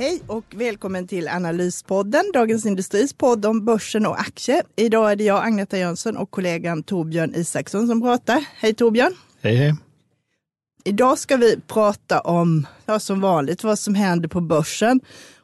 Hej 0.00 0.20
och 0.26 0.44
välkommen 0.56 1.06
till 1.06 1.28
Analyspodden, 1.28 2.24
Dagens 2.34 2.66
Industris 2.66 3.12
podd 3.12 3.46
om 3.46 3.64
börsen 3.64 4.06
och 4.06 4.20
aktier. 4.20 4.62
Idag 4.76 5.12
är 5.12 5.16
det 5.16 5.24
jag, 5.24 5.44
Agneta 5.44 5.78
Jönsson 5.78 6.16
och 6.16 6.30
kollegan 6.30 6.82
Torbjörn 6.82 7.34
Isaksson 7.34 7.86
som 7.86 8.00
pratar. 8.00 8.44
Hej 8.56 8.74
Torbjörn! 8.74 9.12
Hej 9.40 9.56
hej! 9.56 9.74
Idag 10.84 11.18
ska 11.18 11.36
vi 11.36 11.60
prata 11.66 12.20
om, 12.20 12.66
ja, 12.86 13.00
som 13.00 13.20
vanligt, 13.20 13.64
vad 13.64 13.78
som 13.78 13.94
händer 13.94 14.28
på 14.28 14.40
börsen 14.40 15.00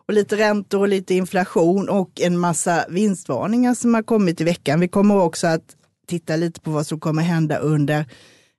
och 0.06 0.14
lite 0.14 0.36
räntor 0.36 0.80
och 0.80 0.88
lite 0.88 1.14
inflation 1.14 1.88
och 1.88 2.20
en 2.20 2.38
massa 2.38 2.84
vinstvarningar 2.88 3.74
som 3.74 3.94
har 3.94 4.02
kommit 4.02 4.40
i 4.40 4.44
veckan. 4.44 4.80
Vi 4.80 4.88
kommer 4.88 5.16
också 5.16 5.46
att 5.46 5.76
titta 6.06 6.36
lite 6.36 6.60
på 6.60 6.70
vad 6.70 6.86
som 6.86 7.00
kommer 7.00 7.22
hända 7.22 7.58
under 7.58 8.04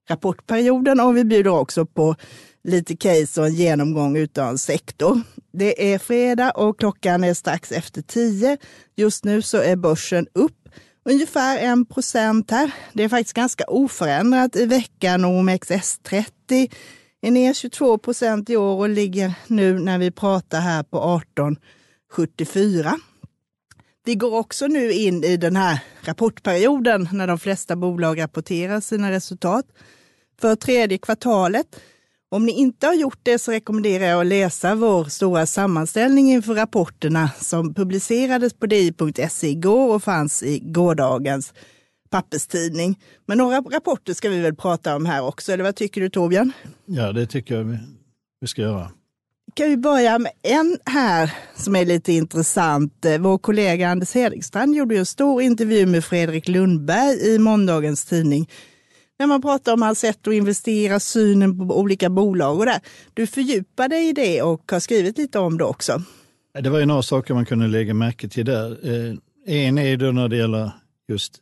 rapportperioden 0.09 0.99
och 0.99 1.17
vi 1.17 1.23
bjuder 1.23 1.51
också 1.51 1.85
på 1.85 2.15
lite 2.63 2.95
case 2.95 3.41
och 3.41 3.47
en 3.47 3.53
genomgång 3.53 4.17
utav 4.17 4.49
en 4.49 4.57
sektor. 4.57 5.21
Det 5.57 5.93
är 5.93 5.99
fredag 5.99 6.51
och 6.51 6.79
klockan 6.79 7.23
är 7.23 7.33
strax 7.33 7.71
efter 7.71 8.01
tio. 8.01 8.57
Just 8.95 9.25
nu 9.25 9.41
så 9.41 9.57
är 9.57 9.75
börsen 9.75 10.27
upp 10.33 10.69
ungefär 11.05 11.57
en 11.57 11.85
procent 11.85 12.51
här. 12.51 12.71
Det 12.93 13.03
är 13.03 13.09
faktiskt 13.09 13.33
ganska 13.33 13.63
oförändrat 13.63 14.55
i 14.55 14.65
veckan. 14.65 15.25
OMXS30 15.25 16.73
är 17.21 17.31
ner 17.31 17.53
22 17.53 17.97
procent 17.97 18.49
i 18.49 18.57
år 18.57 18.77
och 18.77 18.89
ligger 18.89 19.33
nu 19.47 19.79
när 19.79 19.97
vi 19.97 20.11
pratar 20.11 20.59
här 20.59 20.83
på 20.83 21.21
18,74. 21.37 22.93
Vi 24.05 24.15
går 24.15 24.35
också 24.35 24.67
nu 24.67 24.91
in 24.91 25.23
i 25.23 25.37
den 25.37 25.55
här 25.55 25.79
rapportperioden 26.01 27.09
när 27.11 27.27
de 27.27 27.39
flesta 27.39 27.75
bolag 27.75 28.21
rapporterar 28.21 28.79
sina 28.79 29.11
resultat. 29.11 29.65
För 30.41 30.55
tredje 30.55 30.97
kvartalet 30.97 31.79
om 32.29 32.45
ni 32.45 32.51
inte 32.51 32.87
har 32.87 32.93
gjort 32.93 33.19
det 33.23 33.39
så 33.39 33.51
rekommenderar 33.51 34.05
jag 34.05 34.21
att 34.21 34.27
läsa 34.27 34.75
vår 34.75 35.05
stora 35.05 35.45
sammanställning 35.45 36.31
inför 36.31 36.53
rapporterna 36.53 37.29
som 37.41 37.73
publicerades 37.73 38.53
på 38.53 38.65
di.se 38.65 39.47
igår 39.47 39.95
och 39.95 40.03
fanns 40.03 40.43
i 40.43 40.59
gårdagens 40.59 41.53
papperstidning. 42.09 42.99
Men 43.25 43.37
några 43.37 43.57
rapporter 43.57 44.13
ska 44.13 44.29
vi 44.29 44.39
väl 44.39 44.55
prata 44.55 44.95
om 44.95 45.05
här 45.05 45.23
också, 45.23 45.51
eller 45.51 45.63
vad 45.63 45.75
tycker 45.75 46.01
du 46.01 46.09
Torbjörn? 46.09 46.51
Ja, 46.85 47.11
det 47.11 47.25
tycker 47.25 47.55
jag 47.55 47.79
vi 48.41 48.47
ska 48.47 48.61
göra. 48.61 48.91
Kan 49.53 49.69
vi 49.69 49.77
börja 49.77 50.19
med 50.19 50.31
en 50.41 50.77
här 50.85 51.33
som 51.55 51.75
är 51.75 51.85
lite 51.85 52.13
intressant. 52.13 53.05
Vår 53.19 53.37
kollega 53.37 53.89
Anders 53.89 54.13
Hedstrand 54.13 54.75
gjorde 54.75 54.97
en 54.97 55.05
stor 55.05 55.41
intervju 55.41 55.85
med 55.85 56.05
Fredrik 56.05 56.47
Lundberg 56.47 57.35
i 57.35 57.39
måndagens 57.39 58.05
tidning 58.05 58.49
när 59.19 59.27
man 59.27 59.41
pratar 59.41 59.73
om 59.73 59.81
hans 59.81 59.99
sätt 59.99 60.27
att 60.27 60.33
investera, 60.33 60.99
synen 60.99 61.67
på 61.67 61.79
olika 61.79 62.09
bolag 62.09 62.59
och 62.59 62.65
det. 62.65 62.81
Du 63.13 63.27
fördjupar 63.27 63.87
dig 63.87 64.09
i 64.09 64.13
det 64.13 64.41
och 64.41 64.71
har 64.71 64.79
skrivit 64.79 65.17
lite 65.17 65.39
om 65.39 65.57
det 65.57 65.63
också. 65.63 66.01
Det 66.61 66.69
var 66.69 66.79
ju 66.79 66.85
några 66.85 67.01
saker 67.01 67.33
man 67.33 67.45
kunde 67.45 67.67
lägga 67.67 67.93
märke 67.93 68.29
till 68.29 68.45
där. 68.45 68.77
Eh, 68.83 69.15
en 69.45 69.77
är 69.77 69.97
då 69.97 70.11
när 70.11 70.27
det 70.27 70.37
gäller 70.37 70.71
just 71.07 71.41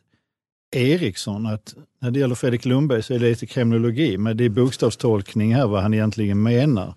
Ericsson, 0.75 1.45
att 1.45 1.75
när 2.01 2.11
det 2.11 2.19
gäller 2.19 2.35
Fredrik 2.35 2.65
Lundberg 2.65 3.03
så 3.03 3.13
är 3.13 3.19
det 3.19 3.29
lite 3.29 3.45
kriminologi, 3.45 4.17
men 4.17 4.37
det 4.37 4.45
är 4.45 4.49
bokstavstolkning 4.49 5.55
här 5.55 5.67
vad 5.67 5.81
han 5.81 5.93
egentligen 5.93 6.43
menar 6.43 6.93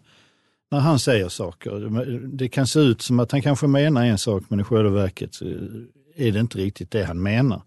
när 0.71 0.79
han 0.79 0.99
säger 0.99 1.29
saker. 1.29 2.29
Det 2.37 2.49
kan 2.49 2.67
se 2.67 2.81
ut 2.81 3.03
som 3.03 3.21
att 3.21 3.33
han 3.33 3.43
kanske 3.43 3.67
menar 3.67 4.05
en 4.05 4.19
sak, 4.19 4.45
men 4.49 4.61
i 4.61 4.65
själva 4.65 4.91
verket 4.91 5.41
är 6.17 6.33
det 6.33 6.41
inte 6.41 6.59
riktigt 6.59 6.91
det 6.91 7.05
han 7.05 7.23
menar. 7.23 7.63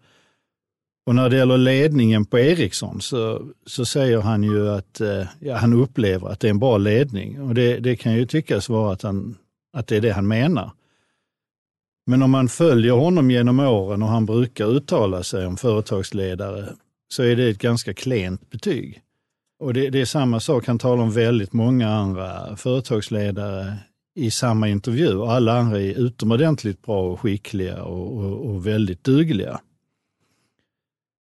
Och 1.05 1.15
när 1.15 1.29
det 1.29 1.37
gäller 1.37 1.57
ledningen 1.57 2.25
på 2.25 2.39
Ericsson 2.39 3.01
så, 3.01 3.49
så 3.65 3.85
säger 3.85 4.21
han 4.21 4.43
ju 4.43 4.69
att 4.69 5.01
eh, 5.01 5.23
ja, 5.39 5.55
han 5.55 5.73
upplever 5.73 6.29
att 6.29 6.39
det 6.39 6.47
är 6.47 6.51
en 6.51 6.59
bra 6.59 6.77
ledning. 6.77 7.41
Och 7.41 7.55
det, 7.55 7.79
det 7.79 7.95
kan 7.95 8.13
ju 8.13 8.25
tyckas 8.25 8.69
vara 8.69 8.93
att, 8.93 9.01
han, 9.01 9.37
att 9.73 9.87
det 9.87 9.95
är 9.97 10.01
det 10.01 10.11
han 10.11 10.27
menar. 10.27 10.71
Men 12.05 12.23
om 12.23 12.31
man 12.31 12.47
följer 12.47 12.93
honom 12.93 13.31
genom 13.31 13.59
åren 13.59 14.03
och 14.03 14.09
han 14.09 14.25
brukar 14.25 14.65
uttala 14.65 15.23
sig 15.23 15.45
om 15.45 15.57
företagsledare 15.57 16.65
så 17.13 17.23
är 17.23 17.35
det 17.35 17.49
ett 17.49 17.57
ganska 17.57 17.93
klent 17.93 18.49
betyg. 18.49 19.01
Och 19.59 19.73
det, 19.73 19.89
det 19.89 20.01
är 20.01 20.05
samma 20.05 20.39
sak, 20.39 20.67
han 20.67 20.79
talar 20.79 21.03
om 21.03 21.11
väldigt 21.11 21.53
många 21.53 21.89
andra 21.89 22.55
företagsledare 22.55 23.77
i 24.15 24.31
samma 24.31 24.67
intervju. 24.67 25.15
Och 25.15 25.31
alla 25.31 25.59
andra 25.59 25.81
är 25.81 25.99
utomordentligt 25.99 26.81
bra 26.81 27.11
och 27.11 27.19
skickliga 27.19 27.83
och, 27.83 28.17
och, 28.17 28.45
och 28.45 28.67
väldigt 28.67 29.03
dugliga. 29.03 29.59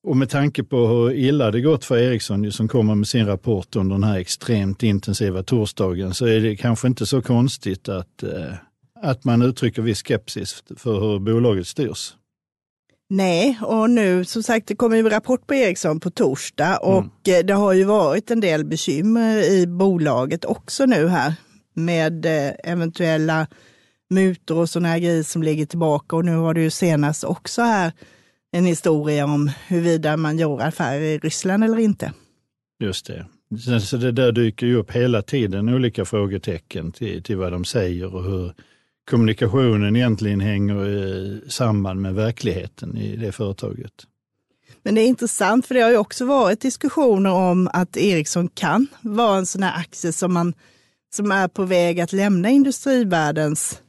Och 0.05 0.17
med 0.17 0.31
tanke 0.31 0.63
på 0.63 0.87
hur 0.87 1.13
illa 1.13 1.51
det 1.51 1.61
gått 1.61 1.85
för 1.85 1.99
Ericsson 1.99 2.53
som 2.53 2.69
kommer 2.69 2.95
med 2.95 3.09
sin 3.09 3.27
rapport 3.27 3.77
under 3.77 3.95
den 3.95 4.05
här 4.05 4.19
extremt 4.19 4.83
intensiva 4.83 5.43
torsdagen 5.43 6.15
så 6.15 6.27
är 6.27 6.41
det 6.41 6.57
kanske 6.57 6.89
inte 6.89 7.07
så 7.07 7.23
konstigt 7.23 7.89
att, 7.89 8.23
eh, 8.23 8.55
att 9.03 9.25
man 9.25 9.43
uttrycker 9.43 9.83
viss 9.83 10.03
skepsis 10.03 10.65
för 10.77 11.01
hur 11.01 11.19
bolaget 11.19 11.67
styrs. 11.67 12.15
Nej, 13.11 13.59
och 13.63 13.91
nu 13.91 14.25
som 14.25 14.43
sagt 14.43 14.69
det 14.69 14.77
kommer 14.77 14.97
ju 14.97 15.09
rapport 15.09 15.47
på 15.47 15.55
Ericsson 15.55 16.01
på 16.01 16.11
torsdag 16.11 16.77
och 16.77 16.99
mm. 16.99 17.47
Det 17.47 17.53
har 17.53 17.73
ju 17.73 17.85
varit 17.85 18.31
en 18.31 18.41
del 18.41 18.65
bekymmer 18.65 19.51
i 19.53 19.67
bolaget 19.67 20.45
också 20.45 20.87
nu 20.87 21.09
här 21.09 21.35
med 21.75 22.27
eh, 22.27 22.53
eventuella 22.65 23.47
mutor 24.11 24.59
och 24.59 24.71
sådana 24.71 24.89
här 24.89 24.99
grejer 24.99 25.23
som 25.23 25.43
ligger 25.43 25.67
tillbaka 25.67 26.17
och 26.17 26.25
nu 26.25 26.37
har 26.37 26.55
det 26.55 26.61
ju 26.61 26.71
senast 26.71 27.25
också 27.25 27.63
här 27.63 27.93
en 28.55 28.65
historia 28.65 29.25
om 29.25 29.51
huruvida 29.67 30.17
man 30.17 30.39
gör 30.39 30.61
affärer 30.61 31.01
i 31.01 31.19
Ryssland 31.19 31.65
eller 31.65 31.79
inte. 31.79 32.13
Just 32.81 33.07
det. 33.07 33.27
Så 33.81 33.97
det 33.97 34.13
där 34.13 34.33
dyker 34.33 34.67
ju 34.67 34.77
upp 34.77 34.91
hela 34.91 35.23
tiden 35.23 35.69
olika 35.69 36.05
frågetecken 36.05 36.93
till, 36.93 37.23
till 37.23 37.37
vad 37.37 37.53
de 37.53 37.65
säger 37.65 38.15
och 38.15 38.25
hur 38.25 38.55
kommunikationen 39.11 39.97
egentligen 39.97 40.41
hänger 40.41 41.51
samman 41.51 42.01
med 42.01 42.15
verkligheten 42.15 42.97
i 42.97 43.17
det 43.17 43.33
företaget. 43.33 43.93
Men 44.83 44.95
det 44.95 45.01
är 45.01 45.07
intressant 45.07 45.67
för 45.67 45.75
det 45.75 45.81
har 45.81 45.91
ju 45.91 45.97
också 45.97 46.27
varit 46.27 46.61
diskussioner 46.61 47.33
om 47.33 47.69
att 47.73 47.97
Ericsson 47.97 48.49
kan 48.49 48.87
vara 49.01 49.39
en 49.39 49.47
sån 49.47 49.63
här 49.63 49.81
aktie 49.81 50.13
som, 50.13 50.33
man, 50.33 50.55
som 51.15 51.33
är 51.33 51.49
på 51.49 51.65
väg 51.65 52.01
att 52.01 52.13
lämna 52.13 52.51
industrivärldens 52.51 53.81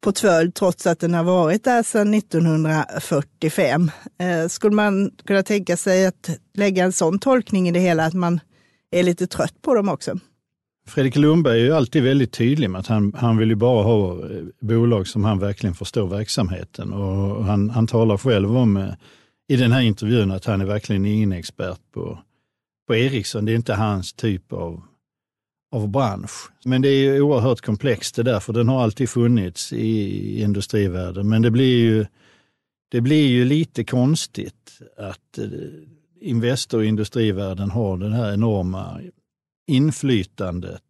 portfölj 0.00 0.52
trots 0.52 0.86
att 0.86 1.00
den 1.00 1.14
har 1.14 1.24
varit 1.24 1.64
där 1.64 1.82
sedan 1.82 2.14
1945. 2.14 3.90
Eh, 4.18 4.48
skulle 4.48 4.74
man 4.74 5.10
kunna 5.26 5.42
tänka 5.42 5.76
sig 5.76 6.06
att 6.06 6.30
lägga 6.54 6.84
en 6.84 6.92
sån 6.92 7.18
tolkning 7.18 7.68
i 7.68 7.72
det 7.72 7.80
hela, 7.80 8.04
att 8.04 8.14
man 8.14 8.40
är 8.90 9.02
lite 9.02 9.26
trött 9.26 9.62
på 9.62 9.74
dem 9.74 9.88
också? 9.88 10.18
Fredrik 10.88 11.16
Lundberg 11.16 11.60
är 11.60 11.64
ju 11.64 11.72
alltid 11.72 12.02
väldigt 12.02 12.32
tydlig 12.32 12.70
med 12.70 12.78
att 12.78 12.86
han, 12.86 13.12
han 13.16 13.36
vill 13.36 13.48
ju 13.48 13.54
bara 13.54 13.82
ha 13.82 14.12
eh, 14.12 14.44
bolag 14.60 15.08
som 15.08 15.24
han 15.24 15.38
verkligen 15.38 15.74
förstår 15.74 16.06
verksamheten. 16.06 16.92
Och 16.92 17.44
han, 17.44 17.70
han 17.70 17.86
talar 17.86 18.16
själv 18.16 18.56
om 18.56 18.76
eh, 18.76 18.92
i 19.48 19.56
den 19.56 19.72
här 19.72 19.80
intervjun 19.80 20.30
att 20.30 20.44
han 20.44 20.60
är 20.60 20.64
verkligen 20.64 21.06
ingen 21.06 21.32
expert 21.32 21.80
på, 21.94 22.18
på 22.86 22.94
Ericsson. 22.94 23.44
Det 23.44 23.52
är 23.52 23.56
inte 23.56 23.74
hans 23.74 24.12
typ 24.12 24.52
av 24.52 24.82
av 25.72 25.88
bransch. 25.88 26.50
Men 26.64 26.82
det 26.82 26.88
är 26.88 27.00
ju 27.00 27.20
oerhört 27.20 27.60
komplext 27.60 28.14
det 28.14 28.22
där, 28.22 28.40
för 28.40 28.52
den 28.52 28.68
har 28.68 28.82
alltid 28.82 29.10
funnits 29.10 29.72
i 29.72 30.42
industrivärlden. 30.42 31.28
Men 31.28 31.42
det 31.42 31.50
blir 31.50 31.78
ju, 31.78 32.06
det 32.90 33.00
blir 33.00 33.28
ju 33.28 33.44
lite 33.44 33.84
konstigt 33.84 34.78
att 34.96 35.38
eh, 35.38 35.44
Investor 36.20 36.78
och 36.78 36.84
industrivärlden 36.84 37.70
har 37.70 37.96
det 37.96 38.10
här 38.10 38.32
enorma 38.32 39.00
inflytandet 39.66 40.82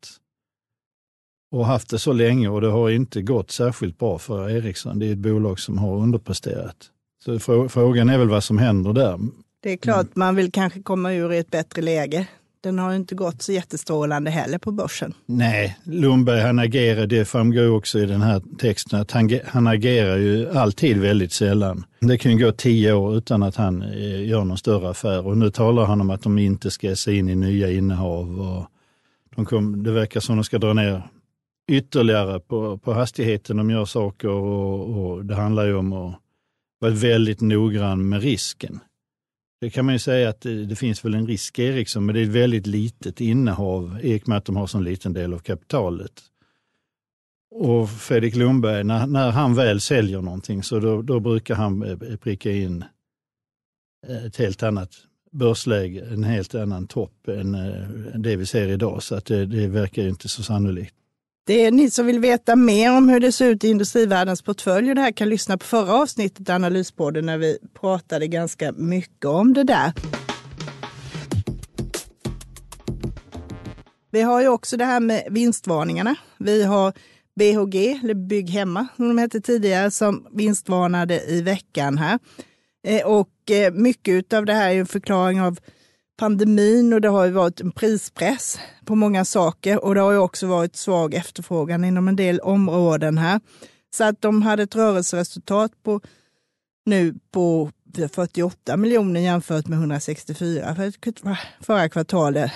och 1.50 1.67
haft 1.67 1.91
det 1.91 1.99
så 1.99 2.12
länge 2.12 2.49
och 2.49 2.61
det 2.61 2.69
har 2.69 2.91
inte 2.91 3.23
gått 3.23 3.50
särskilt 3.50 3.99
bra 3.99 4.19
för 4.19 4.50
Ericsson. 4.50 4.99
Det 4.99 5.06
är 5.06 5.12
ett 5.12 5.19
bolag 5.19 5.61
som 5.61 5.79
har 5.79 5.97
underpresterat. 5.97 6.76
Så 7.25 7.38
frågan 7.69 8.08
är 8.08 8.19
väl 8.19 8.29
vad 8.29 8.44
som 8.44 8.58
händer 8.58 8.93
där. 8.93 9.19
Det 9.62 9.73
är 9.73 9.76
klart, 9.76 10.06
mm. 10.06 10.12
man 10.14 10.35
vill 10.35 10.52
kanske 10.52 10.82
komma 10.82 11.12
ur 11.12 11.32
i 11.32 11.38
ett 11.38 11.50
bättre 11.50 11.82
läge 11.82 12.29
den 12.60 12.78
har 12.78 12.94
inte 12.94 13.14
gått 13.14 13.43
så 13.43 13.52
jättestrålande 13.52 14.31
heller 14.31 14.58
på 14.58 14.72
börsen. 14.72 15.14
Nej, 15.26 15.78
Lundberg 15.84 16.40
han 16.40 16.58
agerar, 16.58 17.06
det 17.06 17.25
framgår 17.25 17.70
också 17.70 17.99
i 17.99 18.06
den 18.06 18.22
här 18.22 18.43
texten, 18.58 19.00
att 19.00 19.10
han, 19.10 19.40
han 19.46 19.66
agerar 19.66 20.16
ju 20.16 20.50
alltid 20.50 20.99
väldigt 20.99 21.32
sällan. 21.32 21.84
Det 22.00 22.19
kan 22.19 22.32
ju 22.32 22.44
gå 22.46 22.52
tio 22.52 22.93
år 22.93 23.16
utan 23.16 23.43
att 23.43 23.56
han 23.56 23.82
eh, 23.82 24.28
gör 24.28 24.44
någon 24.44 24.58
större 24.58 24.90
affär 24.90 25.26
och 25.26 25.37
nu 25.37 25.50
talar 25.50 25.84
han 25.84 26.00
om 26.00 26.10
att 26.10 26.22
de 26.22 26.38
inte 26.38 26.70
ska 26.70 26.96
se 26.96 27.16
in 27.16 27.28
i 27.28 27.34
nya 27.34 27.70
innehav. 27.70 28.40
Och 28.40 28.66
de 29.37 29.44
kom, 29.44 29.82
det 29.82 29.93
verkar 29.93 30.20
som 30.20 30.34
att 30.34 30.38
de 30.38 30.44
ska 30.44 30.58
dra 30.58 30.72
ner 30.72 31.02
ytterligare 31.69 32.40
på, 32.40 32.78
på 32.78 32.93
hastigheten 32.93 33.56
de 33.56 33.70
gör 33.70 33.84
saker 33.84 34.28
och, 34.28 35.11
och 35.11 35.25
det 35.25 35.34
handlar 35.34 35.66
ju 35.66 35.75
om 35.75 35.93
att 35.93 36.14
vara 36.78 36.93
väldigt 36.93 37.40
noggrann 37.40 38.08
med 38.08 38.22
risken. 38.22 38.81
Det 39.60 39.70
kan 39.70 39.84
man 39.84 39.94
ju 39.94 39.99
säga 39.99 40.28
att 40.28 40.40
det, 40.40 40.66
det 40.66 40.76
finns 40.76 41.05
väl 41.05 41.14
en 41.14 41.26
risk 41.26 41.58
i 41.58 41.64
Ericsson, 41.64 42.06
men 42.06 42.14
det 42.14 42.20
är 42.20 42.25
ett 42.25 42.28
väldigt 42.28 42.66
litet 42.66 43.20
innehav 43.20 44.00
i 44.02 44.19
och 44.19 44.28
med 44.28 44.38
att 44.38 44.44
de 44.44 44.56
har 44.56 44.66
så 44.66 44.81
liten 44.81 45.12
del 45.12 45.34
av 45.34 45.38
kapitalet. 45.38 46.22
Och 47.50 47.90
Fredrik 47.90 48.37
Lundberg, 48.37 48.84
när, 48.84 49.06
när 49.06 49.31
han 49.31 49.55
väl 49.55 49.81
säljer 49.81 50.22
någonting 50.22 50.62
så 50.62 50.81
då, 50.81 51.02
då 51.02 51.20
brukar 51.20 51.55
han 51.55 51.82
eh, 51.82 52.16
pricka 52.16 52.52
in 52.52 52.84
eh, 54.08 54.25
ett 54.25 54.37
helt 54.37 54.62
annat 54.62 54.90
börsläge, 55.31 56.06
en 56.12 56.25
helt 56.25 56.54
annan 56.54 56.87
topp 56.87 57.28
än 57.28 57.54
eh, 57.54 57.88
det 58.14 58.37
vi 58.37 58.46
ser 58.46 58.69
idag. 58.69 59.02
Så 59.02 59.14
att 59.14 59.25
det, 59.25 59.46
det 59.46 59.66
verkar 59.66 60.08
inte 60.08 60.28
så 60.28 60.43
sannolikt. 60.43 60.94
Det 61.49 61.65
är 61.65 61.71
ni 61.71 61.91
som 61.91 62.06
vill 62.06 62.21
veta 62.21 62.56
mer 62.56 62.97
om 62.97 63.09
hur 63.09 63.21
det 63.21 63.33
ser 63.33 63.49
ut 63.49 63.65
i 63.65 63.69
industrivärldens 63.69 64.43
portfölj 64.43 64.89
och 64.89 64.95
det 64.95 65.00
här 65.00 65.12
kan 65.12 65.29
lyssna 65.29 65.59
på 65.59 65.65
förra 65.65 65.95
avsnittet 65.95 66.50
Analyspodden 66.50 67.27
när 67.27 67.39
vi 67.39 67.59
pratade 67.81 68.27
ganska 68.27 68.73
mycket 68.73 69.25
om 69.25 69.55
det 69.55 69.65
där. 69.65 69.93
Vi 74.11 74.21
har 74.21 74.41
ju 74.41 74.49
också 74.49 74.77
det 74.77 74.85
här 74.85 75.00
med 75.00 75.29
vinstvarningarna. 75.31 76.15
Vi 76.39 76.65
har 76.65 76.93
BHG, 77.37 78.00
eller 78.03 78.15
Bygg 78.15 78.50
Hemma 78.50 78.87
som 78.97 79.09
de 79.09 79.19
hette 79.19 79.41
tidigare, 79.41 79.91
som 79.91 80.27
vinstvarnade 80.33 81.21
i 81.31 81.43
veckan 81.43 81.99
här. 81.99 82.19
Eh, 82.87 83.06
och 83.06 83.50
eh, 83.50 83.73
mycket 83.73 84.33
av 84.33 84.45
det 84.47 84.55
här 84.55 84.71
är 84.71 84.81
en 84.81 84.87
förklaring 84.87 85.41
av 85.41 85.59
pandemin 86.19 86.93
och 86.93 87.00
det 87.00 87.09
har 87.09 87.25
ju 87.25 87.31
varit 87.31 87.61
en 87.61 87.70
prispress 87.70 88.59
på 88.85 88.94
många 88.94 89.25
saker 89.25 89.85
och 89.85 89.94
det 89.94 90.00
har 90.00 90.12
ju 90.12 90.19
också 90.19 90.47
varit 90.47 90.76
svag 90.76 91.15
efterfrågan 91.15 91.85
inom 91.85 92.09
en 92.09 92.17
del 92.17 92.41
områden 92.41 93.19
här. 93.19 93.41
Så 93.94 94.05
att 94.05 94.20
de 94.20 94.43
hade 94.43 94.62
ett 94.62 94.76
rörelseresultat 94.76 95.73
på 95.82 96.00
nu 96.87 97.15
på 97.31 97.70
48 98.12 98.76
miljoner 98.76 99.20
jämfört 99.20 99.67
med 99.69 99.79
164 99.79 100.75
för 100.75 100.93
förra 101.65 101.88
kvartalet, 101.88 102.53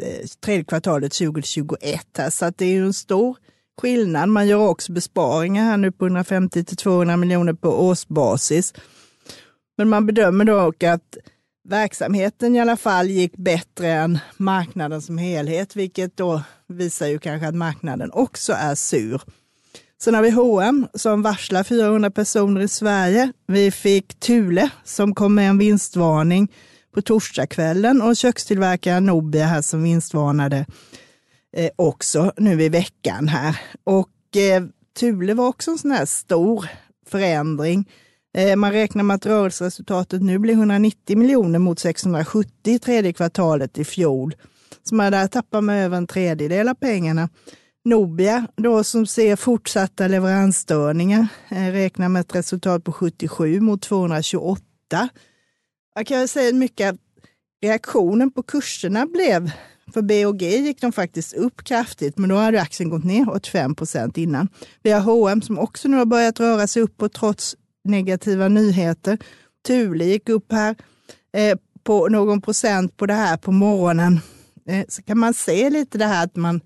eh, 0.00 0.26
tredje 0.44 0.64
kvartalet 0.64 1.12
2021. 1.12 2.06
Här. 2.18 2.30
Så 2.30 2.44
att 2.44 2.58
det 2.58 2.64
är 2.64 2.72
ju 2.72 2.86
en 2.86 2.92
stor 2.92 3.36
skillnad. 3.80 4.28
Man 4.28 4.46
gör 4.46 4.68
också 4.68 4.92
besparingar 4.92 5.64
här 5.64 5.76
nu 5.76 5.92
på 5.92 6.04
150 6.04 6.64
till 6.64 6.76
200 6.76 7.16
miljoner 7.16 7.52
på 7.52 7.86
årsbasis. 7.86 8.74
Men 9.76 9.88
man 9.88 10.06
bedömer 10.06 10.44
dock 10.44 10.82
att 10.82 11.16
verksamheten 11.68 12.56
i 12.56 12.60
alla 12.60 12.76
fall 12.76 13.10
gick 13.10 13.36
bättre 13.36 13.92
än 13.92 14.18
marknaden 14.36 15.02
som 15.02 15.18
helhet, 15.18 15.76
vilket 15.76 16.16
då 16.16 16.42
visar 16.66 17.06
ju 17.06 17.18
kanske 17.18 17.48
att 17.48 17.54
marknaden 17.54 18.10
också 18.12 18.52
är 18.52 18.74
sur. 18.74 19.22
Sen 20.00 20.14
har 20.14 20.22
vi 20.22 20.30
H&M 20.30 20.86
som 20.94 21.22
varslar 21.22 21.64
400 21.64 22.10
personer 22.10 22.60
i 22.60 22.68
Sverige. 22.68 23.32
Vi 23.46 23.70
fick 23.70 24.20
Thule 24.20 24.70
som 24.84 25.14
kom 25.14 25.34
med 25.34 25.48
en 25.48 25.58
vinstvarning 25.58 26.52
på 26.94 27.02
torsdagskvällen 27.02 28.02
och 28.02 28.16
kökstillverkaren 28.16 29.06
Nobia 29.06 29.46
här 29.46 29.62
som 29.62 29.82
vinstvarnade 29.82 30.66
eh, 31.56 31.70
också 31.76 32.32
nu 32.36 32.62
i 32.62 32.68
veckan 32.68 33.28
här. 33.28 33.60
Och 33.84 34.36
eh, 34.36 34.62
Thule 34.98 35.34
var 35.34 35.48
också 35.48 35.70
en 35.70 35.78
sån 35.78 35.90
här 35.90 36.06
stor 36.06 36.66
förändring 37.06 37.88
Eh, 38.36 38.56
man 38.56 38.72
räknar 38.72 39.02
med 39.02 39.14
att 39.14 39.26
rörelseresultatet 39.26 40.22
nu 40.22 40.38
blir 40.38 40.54
190 40.54 41.18
miljoner 41.18 41.58
mot 41.58 41.78
670 41.78 42.50
i 42.64 42.78
tredje 42.78 43.12
kvartalet 43.12 43.78
i 43.78 43.84
fjol. 43.84 44.34
Så 44.82 44.94
man 44.94 45.12
där 45.12 45.26
tappar 45.26 45.60
med 45.60 45.84
över 45.84 45.96
en 45.96 46.06
tredjedel 46.06 46.68
av 46.68 46.74
pengarna. 46.74 47.28
Nobia, 47.84 48.46
då 48.56 48.84
som 48.84 49.06
ser 49.06 49.36
fortsatta 49.36 50.08
leveransstörningar, 50.08 51.26
eh, 51.48 51.72
räknar 51.72 52.08
med 52.08 52.20
ett 52.20 52.34
resultat 52.34 52.84
på 52.84 52.92
77 52.92 53.60
mot 53.60 53.82
228. 53.82 54.62
Jag 55.94 56.06
kan 56.06 56.28
säga 56.28 56.54
mycket 56.54 56.90
att 56.90 57.00
reaktionen 57.62 58.30
på 58.30 58.42
kurserna 58.42 59.06
blev, 59.06 59.50
för 59.94 60.02
BOG 60.02 60.42
gick 60.42 60.80
de 60.80 60.92
faktiskt 60.92 61.32
upp 61.32 61.64
kraftigt, 61.64 62.18
men 62.18 62.28
då 62.28 62.36
hade 62.36 62.60
aktien 62.60 62.90
gått 62.90 63.04
ner 63.04 63.30
85 63.30 63.74
procent 63.74 64.18
innan. 64.18 64.48
Vi 64.82 64.90
har 64.90 65.00
H&M 65.00 65.42
som 65.42 65.58
också 65.58 65.88
nu 65.88 65.96
har 65.96 66.04
börjat 66.04 66.40
röra 66.40 66.66
sig 66.66 66.82
uppåt 66.82 67.12
trots 67.12 67.56
negativa 67.84 68.48
nyheter. 68.48 69.18
Thule 69.66 70.04
gick 70.04 70.28
upp 70.28 70.52
här 70.52 70.76
eh, 71.32 71.58
på 71.84 72.08
någon 72.08 72.40
procent 72.40 72.96
på 72.96 73.06
det 73.06 73.14
här 73.14 73.36
på 73.36 73.52
morgonen. 73.52 74.20
Eh, 74.68 74.84
så 74.88 75.02
kan 75.02 75.18
man 75.18 75.34
se 75.34 75.70
lite 75.70 75.98
det 75.98 76.06
här 76.06 76.24
att 76.24 76.36
man 76.36 76.60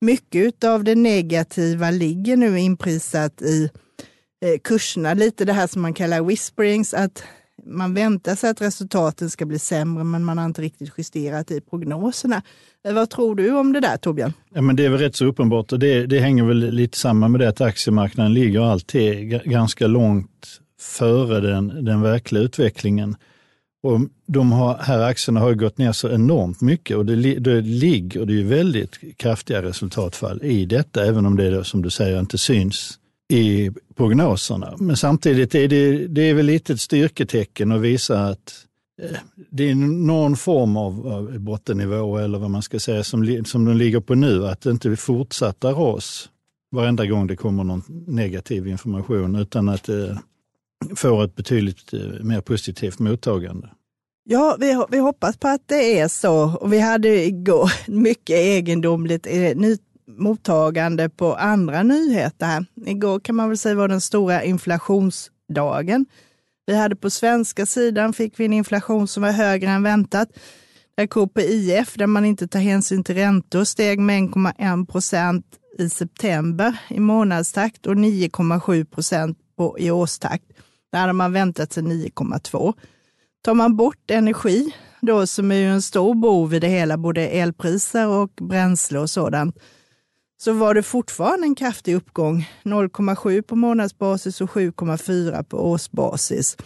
mycket 0.00 0.64
av 0.64 0.84
det 0.84 0.94
negativa 0.94 1.90
ligger 1.90 2.36
nu 2.36 2.58
inprisat 2.58 3.42
i 3.42 3.70
eh, 4.44 4.58
kurserna. 4.64 5.14
Lite 5.14 5.44
det 5.44 5.52
här 5.52 5.66
som 5.66 5.82
man 5.82 5.94
kallar 5.94 6.22
whisperings, 6.22 6.94
att 6.94 7.22
man 7.64 7.94
väntar 7.94 8.34
sig 8.34 8.50
att 8.50 8.60
resultaten 8.60 9.30
ska 9.30 9.46
bli 9.46 9.58
sämre, 9.58 10.04
men 10.04 10.24
man 10.24 10.38
har 10.38 10.44
inte 10.44 10.62
riktigt 10.62 10.92
justerat 10.98 11.50
i 11.50 11.60
prognoserna. 11.60 12.42
Eh, 12.86 12.94
vad 12.94 13.10
tror 13.10 13.34
du 13.34 13.52
om 13.52 13.72
det 13.72 13.80
där 13.80 13.96
Torbjörn? 13.96 14.32
Ja, 14.54 14.60
men 14.62 14.76
det 14.76 14.84
är 14.84 14.88
väl 14.88 15.00
rätt 15.00 15.16
så 15.16 15.24
uppenbart 15.24 15.72
och 15.72 15.78
det, 15.78 16.06
det 16.06 16.18
hänger 16.18 16.44
väl 16.44 16.70
lite 16.70 16.98
samman 16.98 17.32
med 17.32 17.40
det 17.40 17.48
att 17.48 17.60
aktiemarknaden 17.60 18.34
ligger 18.34 18.60
alltid 18.60 19.30
ganska 19.44 19.86
långt 19.86 20.60
före 20.80 21.40
den, 21.40 21.84
den 21.84 22.00
verkliga 22.00 22.42
utvecklingen. 22.42 23.16
Och 23.82 24.00
de 24.26 24.52
har, 24.52 24.78
här 24.78 25.00
aktierna 25.00 25.40
har 25.40 25.54
gått 25.54 25.78
ner 25.78 25.92
så 25.92 26.10
enormt 26.10 26.60
mycket 26.60 26.96
och 26.96 27.06
det, 27.06 27.34
det 27.38 27.60
ligger 27.60 28.26
det 28.26 28.40
är 28.40 28.44
väldigt 28.44 28.98
kraftiga 29.16 29.62
resultatfall 29.62 30.42
i 30.42 30.66
detta, 30.66 31.06
även 31.06 31.26
om 31.26 31.36
det 31.36 31.64
som 31.64 31.82
du 31.82 31.90
säger 31.90 32.20
inte 32.20 32.38
syns 32.38 32.98
i 33.28 33.70
prognoserna. 33.94 34.74
Men 34.78 34.96
samtidigt 34.96 35.54
är 35.54 35.68
det, 35.68 36.06
det 36.06 36.22
är 36.22 36.34
väl 36.34 36.46
lite 36.46 36.72
ett 36.72 36.80
styrketecken 36.80 37.72
att 37.72 37.80
visa 37.80 38.24
att 38.24 38.64
eh, 39.02 39.18
det 39.50 39.70
är 39.70 39.74
någon 39.74 40.36
form 40.36 40.76
av 40.76 41.38
bottennivå 41.38 42.18
eller 42.18 42.38
vad 42.38 42.50
man 42.50 42.62
ska 42.62 42.80
säga 42.80 43.04
som, 43.04 43.44
som 43.46 43.64
de 43.64 43.76
ligger 43.76 44.00
på 44.00 44.14
nu, 44.14 44.46
att 44.46 44.60
det 44.60 44.70
inte 44.70 44.96
fortsätta 44.96 45.72
ras 45.72 46.28
varenda 46.70 47.06
gång 47.06 47.26
det 47.26 47.36
kommer 47.36 47.64
någon 47.64 47.82
negativ 48.06 48.68
information 48.68 49.36
utan 49.36 49.68
att 49.68 49.84
det 49.84 50.18
får 50.96 51.24
ett 51.24 51.36
betydligt 51.36 51.92
eh, 51.92 52.00
mer 52.00 52.40
positivt 52.40 52.98
mottagande. 52.98 53.68
Ja, 54.24 54.56
vi, 54.60 54.84
vi 54.90 54.98
hoppas 54.98 55.36
på 55.36 55.48
att 55.48 55.62
det 55.66 55.98
är 55.98 56.08
så. 56.08 56.56
Och 56.60 56.72
vi 56.72 56.80
hade 56.80 57.24
igår 57.24 57.72
mycket 57.90 58.36
egendomligt 58.36 59.26
eh, 59.26 59.56
mottagande 60.08 61.08
på 61.08 61.34
andra 61.34 61.82
nyheter. 61.82 62.46
Här. 62.46 62.66
Igår 62.86 63.20
kan 63.20 63.34
man 63.34 63.48
väl 63.48 63.58
säga 63.58 63.74
var 63.74 63.88
den 63.88 64.00
stora 64.00 64.44
inflationsdagen. 64.44 66.06
Vi 66.66 66.76
hade 66.76 66.96
på 66.96 67.10
svenska 67.10 67.66
sidan 67.66 68.12
fick 68.12 68.40
vi 68.40 68.44
en 68.44 68.52
inflation 68.52 69.08
som 69.08 69.22
var 69.22 69.30
högre 69.30 69.70
än 69.70 69.82
väntat. 69.82 70.28
Där 70.96 71.06
KPIF, 71.06 71.94
där 71.94 72.06
man 72.06 72.24
inte 72.24 72.48
tar 72.48 72.60
hänsyn 72.60 73.04
till 73.04 73.14
räntor, 73.14 73.64
steg 73.64 74.00
med 74.00 74.22
1,1 74.22 74.86
procent 74.86 75.46
i 75.78 75.88
september 75.88 76.78
i 76.88 77.00
månadstakt 77.00 77.86
och 77.86 77.94
9,7 77.94 78.84
procent 78.84 79.38
i 79.78 79.90
årstakt. 79.90 80.44
Där 80.92 80.98
hade 80.98 81.12
man 81.12 81.32
väntat 81.32 81.72
sig 81.72 81.82
9,2. 81.82 82.74
Tar 83.42 83.54
man 83.54 83.76
bort 83.76 84.10
energi, 84.10 84.74
då 85.00 85.26
som 85.26 85.52
är 85.52 85.56
ju 85.56 85.68
en 85.68 85.82
stor 85.82 86.14
bov 86.14 86.54
i 86.54 86.58
det 86.58 86.68
hela, 86.68 86.96
både 86.96 87.28
elpriser 87.28 88.08
och 88.08 88.30
bränsle 88.40 88.98
och 88.98 89.10
sådant, 89.10 89.58
så 90.38 90.52
var 90.52 90.74
det 90.74 90.82
fortfarande 90.82 91.46
en 91.46 91.54
kraftig 91.54 91.94
uppgång. 91.94 92.50
0,7 92.64 93.42
på 93.42 93.56
månadsbasis 93.56 94.40
och 94.40 94.50
7,4 94.50 95.42
på 95.42 95.70
årsbasis. 95.70 96.56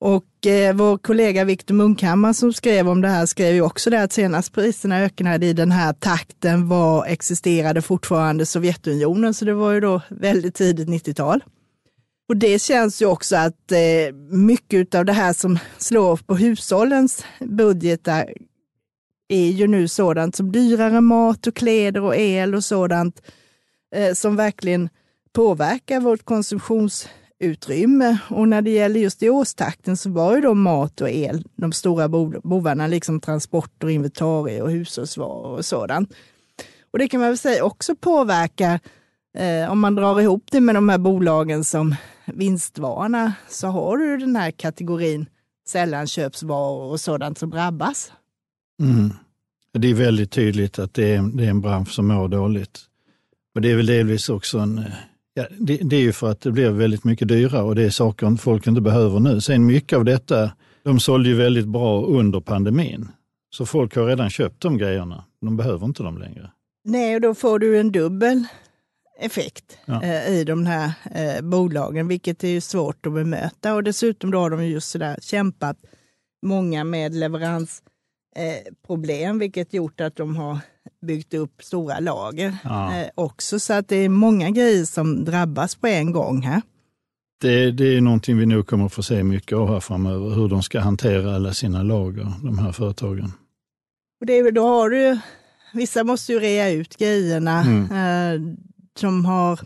Och 0.00 0.46
eh, 0.46 0.74
vår 0.74 0.98
kollega 0.98 1.44
Viktor 1.44 1.74
Munkhammar 1.74 2.32
som 2.32 2.52
skrev 2.52 2.88
om 2.88 3.00
det 3.00 3.08
här 3.08 3.26
skrev 3.26 3.54
ju 3.54 3.62
också 3.62 3.90
det 3.90 4.02
att 4.02 4.12
senast 4.12 4.52
priserna 4.52 5.00
ökade 5.00 5.46
i 5.46 5.52
den 5.52 5.70
här 5.70 5.92
takten 5.92 6.68
var 6.68 7.06
existerade 7.06 7.82
fortfarande 7.82 8.46
Sovjetunionen, 8.46 9.34
så 9.34 9.44
det 9.44 9.54
var 9.54 9.72
ju 9.72 9.80
då 9.80 10.00
väldigt 10.08 10.54
tidigt 10.54 10.88
90-tal. 10.88 11.44
Och 12.28 12.36
det 12.36 12.62
känns 12.62 13.02
ju 13.02 13.06
också 13.06 13.36
att 13.36 13.72
eh, 13.72 14.14
mycket 14.30 14.94
av 14.94 15.04
det 15.04 15.12
här 15.12 15.32
som 15.32 15.58
slår 15.78 16.16
på 16.16 16.36
hushållens 16.36 17.24
budgetar 17.38 18.30
är 19.32 19.50
ju 19.50 19.66
nu 19.66 19.88
sådant 19.88 20.36
som 20.36 20.52
dyrare 20.52 21.00
mat 21.00 21.46
och 21.46 21.54
kläder 21.54 22.02
och 22.02 22.16
el 22.16 22.54
och 22.54 22.64
sådant 22.64 23.22
eh, 23.94 24.14
som 24.14 24.36
verkligen 24.36 24.88
påverkar 25.32 26.00
vårt 26.00 26.24
konsumtionsutrymme. 26.24 28.18
Och 28.30 28.48
när 28.48 28.62
det 28.62 28.70
gäller 28.70 29.00
just 29.00 29.22
i 29.22 29.30
årstakten 29.30 29.96
så 29.96 30.10
var 30.10 30.34
ju 30.34 30.40
då 30.40 30.54
mat 30.54 31.00
och 31.00 31.10
el 31.10 31.44
de 31.56 31.72
stora 31.72 32.08
bovarna, 32.42 32.86
liksom 32.86 33.20
transporter, 33.20 33.88
inventarier 33.88 34.62
och 34.62 34.70
hushållsvaror 34.70 35.56
och 35.56 35.64
sådant. 35.64 36.14
Och 36.92 36.98
det 36.98 37.08
kan 37.08 37.20
man 37.20 37.28
väl 37.28 37.38
säga 37.38 37.64
också 37.64 37.96
påverkar 37.96 38.80
Eh, 39.38 39.70
om 39.70 39.80
man 39.80 39.94
drar 39.94 40.20
ihop 40.20 40.44
det 40.50 40.60
med 40.60 40.74
de 40.74 40.88
här 40.88 40.98
bolagen 40.98 41.64
som 41.64 41.94
vinstvarna, 42.26 43.32
så 43.48 43.66
har 43.66 43.96
du 43.96 44.16
den 44.16 44.36
här 44.36 44.50
kategorin 44.50 45.26
sällanköpsvaror 45.68 46.90
och 46.90 47.00
sådant 47.00 47.38
som 47.38 47.50
drabbas. 47.50 48.12
Mm. 48.80 49.12
Det 49.72 49.90
är 49.90 49.94
väldigt 49.94 50.30
tydligt 50.30 50.78
att 50.78 50.94
det 50.94 51.14
är, 51.14 51.22
det 51.36 51.44
är 51.44 51.50
en 51.50 51.60
bransch 51.60 51.92
som 51.92 52.06
mår 52.06 52.28
dåligt. 52.28 52.80
Och 53.54 53.60
det 53.60 53.70
är 53.70 53.76
väl 53.76 53.86
delvis 53.86 54.28
också 54.28 54.58
en, 54.58 54.84
Ja, 55.34 55.46
det, 55.58 55.76
det, 55.76 55.96
är 55.96 56.00
ju 56.00 56.12
för 56.12 56.30
att 56.30 56.40
det 56.40 56.52
blir 56.52 56.70
väldigt 56.70 57.04
mycket 57.04 57.28
dyrare 57.28 57.62
och 57.62 57.74
det 57.74 57.82
är 57.82 57.90
saker 57.90 58.36
folk 58.36 58.66
inte 58.66 58.80
behöver 58.80 59.20
nu. 59.20 59.40
Sen 59.40 59.66
mycket 59.66 59.98
av 59.98 60.04
detta, 60.04 60.52
de 60.82 61.00
sålde 61.00 61.28
ju 61.28 61.34
väldigt 61.34 61.66
bra 61.66 62.04
under 62.04 62.40
pandemin. 62.40 63.08
Så 63.50 63.66
folk 63.66 63.96
har 63.96 64.06
redan 64.06 64.30
köpt 64.30 64.60
de 64.62 64.78
grejerna. 64.78 65.24
De 65.40 65.56
behöver 65.56 65.86
inte 65.86 66.02
dem 66.02 66.18
längre. 66.18 66.50
Nej, 66.84 67.14
och 67.14 67.20
då 67.20 67.34
får 67.34 67.58
du 67.58 67.80
en 67.80 67.92
dubbel 67.92 68.44
effekt 69.20 69.78
ja. 69.84 70.02
eh, 70.02 70.28
i 70.28 70.44
de 70.44 70.66
här 70.66 70.92
eh, 71.14 71.42
bolagen, 71.42 72.08
vilket 72.08 72.44
är 72.44 72.48
ju 72.48 72.60
svårt 72.60 73.06
att 73.06 73.12
bemöta. 73.12 73.74
Och 73.74 73.84
dessutom 73.84 74.30
då 74.30 74.38
har 74.38 74.50
de 74.50 74.66
just 74.66 74.90
sådär 74.90 75.18
kämpat, 75.22 75.76
många 76.42 76.84
med 76.84 77.14
leveransproblem, 77.14 77.89
eh, 78.36 79.34
vilket 79.38 79.74
gjort 79.74 80.00
att 80.00 80.16
de 80.16 80.36
har 80.36 80.58
byggt 81.06 81.34
upp 81.34 81.62
stora 81.62 82.00
lager 82.00 82.56
ja. 82.64 82.96
Eh, 82.96 83.08
också. 83.14 83.60
Så 83.60 83.72
att 83.72 83.88
det 83.88 83.96
är 83.96 84.08
många 84.08 84.50
grejer 84.50 84.84
som 84.84 85.24
drabbas 85.24 85.74
på 85.74 85.86
en 85.86 86.12
gång 86.12 86.42
här. 86.42 86.62
Det, 87.40 87.70
det 87.70 87.96
är 87.96 88.00
någonting 88.00 88.38
vi 88.38 88.46
nog 88.46 88.66
kommer 88.66 88.86
att 88.86 88.92
få 88.92 89.02
se 89.02 89.22
mycket 89.22 89.58
av 89.58 89.68
här 89.68 89.80
framöver, 89.80 90.34
hur 90.34 90.48
de 90.48 90.62
ska 90.62 90.80
hantera 90.80 91.34
alla 91.34 91.52
sina 91.54 91.82
lager, 91.82 92.32
de 92.44 92.58
här 92.58 92.72
företagen. 92.72 93.32
Och 94.20 94.26
det, 94.26 94.50
då 94.50 94.66
har 94.66 94.90
du, 94.90 95.18
vissa 95.72 96.04
måste 96.04 96.32
ju 96.32 96.40
rea 96.40 96.70
ut 96.70 96.96
grejerna. 96.96 97.60
Mm. 97.60 97.92
Eh, 97.92 98.56
som 98.98 99.24
har 99.24 99.60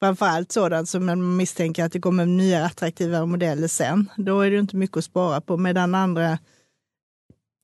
framförallt 0.00 0.52
sådant 0.52 0.88
som 0.88 1.06
man 1.06 1.36
misstänker 1.36 1.84
att 1.84 1.92
det 1.92 2.00
kommer 2.00 2.26
nya 2.26 2.64
attraktiva 2.64 3.26
modeller 3.26 3.68
sen. 3.68 4.10
Då 4.16 4.40
är 4.40 4.50
det 4.50 4.58
inte 4.58 4.76
mycket 4.76 4.96
att 4.96 5.04
spara 5.04 5.40
på, 5.40 5.56
medan 5.56 5.94
andra 5.94 6.38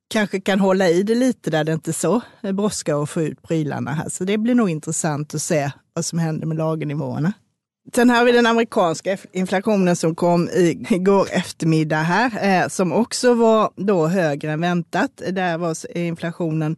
kanske 0.09 0.41
kan 0.41 0.61
hålla 0.61 0.89
i 0.89 1.03
det 1.03 1.15
lite 1.15 1.51
där 1.51 1.65
det 1.65 1.73
inte 1.73 1.91
är 1.91 1.93
så 1.93 2.21
brådska 2.43 2.97
att 2.97 3.11
få 3.11 3.23
ut 3.23 3.43
prylarna 3.43 3.93
här. 3.93 4.09
Så 4.09 4.25
det 4.25 4.39
blir 4.39 4.55
nog 4.55 4.71
intressant 4.71 5.35
att 5.35 5.43
se 5.43 5.71
vad 5.95 6.05
som 6.05 6.19
händer 6.19 6.47
med 6.47 6.57
lagernivåerna. 6.57 7.33
Sen 7.95 8.11
har 8.11 8.25
vi 8.25 8.33
den 8.33 8.47
amerikanska 8.47 9.19
inflationen 9.33 9.97
som 9.97 10.15
kom 10.15 10.49
igår 10.89 11.29
eftermiddag 11.31 11.97
här, 11.97 12.63
eh, 12.63 12.69
som 12.69 12.93
också 12.93 13.35
var 13.35 13.71
då 13.77 14.07
högre 14.07 14.53
än 14.53 14.61
väntat. 14.61 15.23
Där 15.31 15.59
var 15.59 15.97
inflationen 15.97 16.77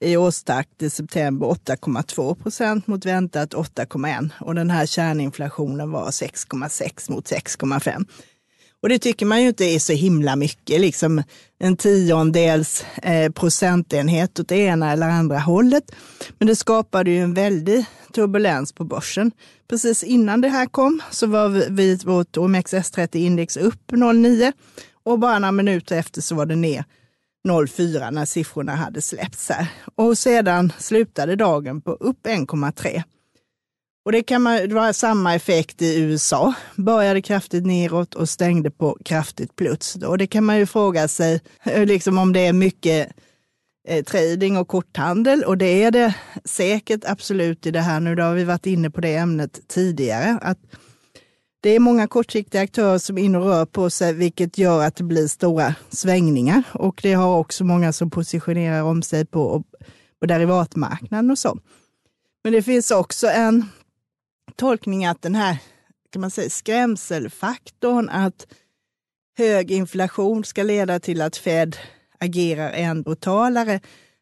i 0.00 0.16
årstakt 0.16 0.82
i 0.82 0.90
september 0.90 1.46
8,2 1.46 2.34
procent 2.34 2.86
mot 2.86 3.06
väntat 3.06 3.54
8,1 3.54 4.30
och 4.40 4.54
den 4.54 4.70
här 4.70 4.86
kärninflationen 4.86 5.90
var 5.90 6.10
6,6 6.10 7.10
mot 7.10 7.30
6,5. 7.30 8.04
Och 8.82 8.88
det 8.88 8.98
tycker 8.98 9.26
man 9.26 9.42
ju 9.42 9.48
inte 9.48 9.64
är 9.64 9.78
så 9.78 9.92
himla 9.92 10.36
mycket, 10.36 10.80
liksom 10.80 11.22
en 11.58 11.76
tiondels 11.76 12.84
eh, 13.02 13.32
procentenhet 13.32 14.40
åt 14.40 14.48
det 14.48 14.56
ena 14.56 14.92
eller 14.92 15.08
andra 15.08 15.38
hållet. 15.38 15.92
Men 16.38 16.48
det 16.48 16.56
skapade 16.56 17.10
ju 17.10 17.18
en 17.18 17.34
väldig 17.34 17.84
turbulens 18.12 18.72
på 18.72 18.84
börsen. 18.84 19.32
Precis 19.68 20.02
innan 20.02 20.40
det 20.40 20.48
här 20.48 20.66
kom 20.66 21.02
så 21.10 21.26
var 21.26 21.48
vi, 21.48 21.96
vårt 21.96 22.36
OMXS30-index 22.36 23.58
upp 23.58 23.92
0,9 23.92 24.52
och 25.04 25.18
bara 25.18 25.38
några 25.38 25.52
minuter 25.52 25.98
efter 25.98 26.20
så 26.20 26.34
var 26.34 26.46
det 26.46 26.56
ner 26.56 26.84
0,4 27.48 28.10
när 28.10 28.24
siffrorna 28.24 28.74
hade 28.74 29.02
släppts 29.02 29.48
här. 29.48 29.66
Och 29.94 30.18
sedan 30.18 30.72
slutade 30.78 31.36
dagen 31.36 31.80
på 31.80 31.92
upp 31.92 32.26
1,3. 32.26 33.02
Och 34.10 34.14
det 34.14 34.22
kan 34.22 34.42
man, 34.42 34.74
vara 34.74 34.92
samma 34.92 35.34
effekt 35.34 35.82
i 35.82 36.00
USA. 36.00 36.54
Började 36.76 37.22
kraftigt 37.22 37.66
neråt 37.66 38.14
och 38.14 38.28
stängde 38.28 38.70
på 38.70 38.98
kraftigt 39.04 39.56
plus. 39.56 39.96
Och 39.96 40.18
det 40.18 40.26
kan 40.26 40.44
man 40.44 40.58
ju 40.58 40.66
fråga 40.66 41.08
sig 41.08 41.40
eh, 41.62 41.86
liksom 41.86 42.18
om 42.18 42.32
det 42.32 42.40
är 42.40 42.52
mycket 42.52 43.12
eh, 43.88 44.04
trading 44.04 44.56
och 44.56 44.68
korthandel. 44.68 45.44
Och 45.44 45.58
det 45.58 45.82
är 45.82 45.90
det 45.90 46.14
säkert 46.44 47.04
absolut 47.04 47.66
i 47.66 47.70
det 47.70 47.80
här 47.80 48.00
nu. 48.00 48.14
Då 48.14 48.22
har 48.22 48.34
vi 48.34 48.44
varit 48.44 48.66
inne 48.66 48.90
på 48.90 49.00
det 49.00 49.16
ämnet 49.16 49.60
tidigare. 49.68 50.38
Att 50.42 50.58
det 51.60 51.70
är 51.70 51.80
många 51.80 52.06
kortsiktiga 52.06 52.62
aktörer 52.62 52.98
som 52.98 53.18
är 53.18 53.22
inne 53.22 53.38
och 53.38 53.44
rör 53.44 53.66
på 53.66 53.90
sig, 53.90 54.12
vilket 54.12 54.58
gör 54.58 54.84
att 54.84 54.96
det 54.96 55.04
blir 55.04 55.28
stora 55.28 55.74
svängningar. 55.90 56.62
Och 56.72 57.00
det 57.02 57.12
har 57.12 57.36
också 57.36 57.64
många 57.64 57.92
som 57.92 58.10
positionerar 58.10 58.82
om 58.82 59.02
sig 59.02 59.26
på, 59.26 59.64
på 60.20 60.26
derivatmarknaden 60.26 61.30
och 61.30 61.38
så. 61.38 61.58
Men 62.44 62.52
det 62.52 62.62
finns 62.62 62.90
också 62.90 63.26
en 63.26 63.68
tolkning 64.56 65.04
att 65.04 65.22
den 65.22 65.34
här 65.34 65.56
kan 66.12 66.20
man 66.20 66.30
säga, 66.30 66.50
skrämselfaktorn 66.50 68.08
att 68.08 68.46
hög 69.38 69.70
inflation 69.70 70.44
ska 70.44 70.62
leda 70.62 71.00
till 71.00 71.22
att 71.22 71.36
Fed 71.36 71.76
agerar 72.18 72.70
än 72.70 73.02
brutalare. 73.02 73.80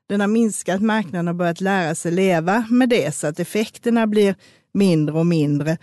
Den 0.09 0.21
har 0.21 0.29
minskat, 0.29 0.83
marknaden 0.83 1.27
har 1.27 1.35
börjat 1.35 1.61
lära 1.61 1.95
sig 1.95 2.13
leva 2.13 2.67
med 2.71 2.89
det 2.89 3.15
så 3.15 3.27
att 3.27 3.41
effekterna 3.41 4.07
blir 4.07 4.35
mindre 4.75 5.19
och 5.19 5.27
mindre. 5.27 5.79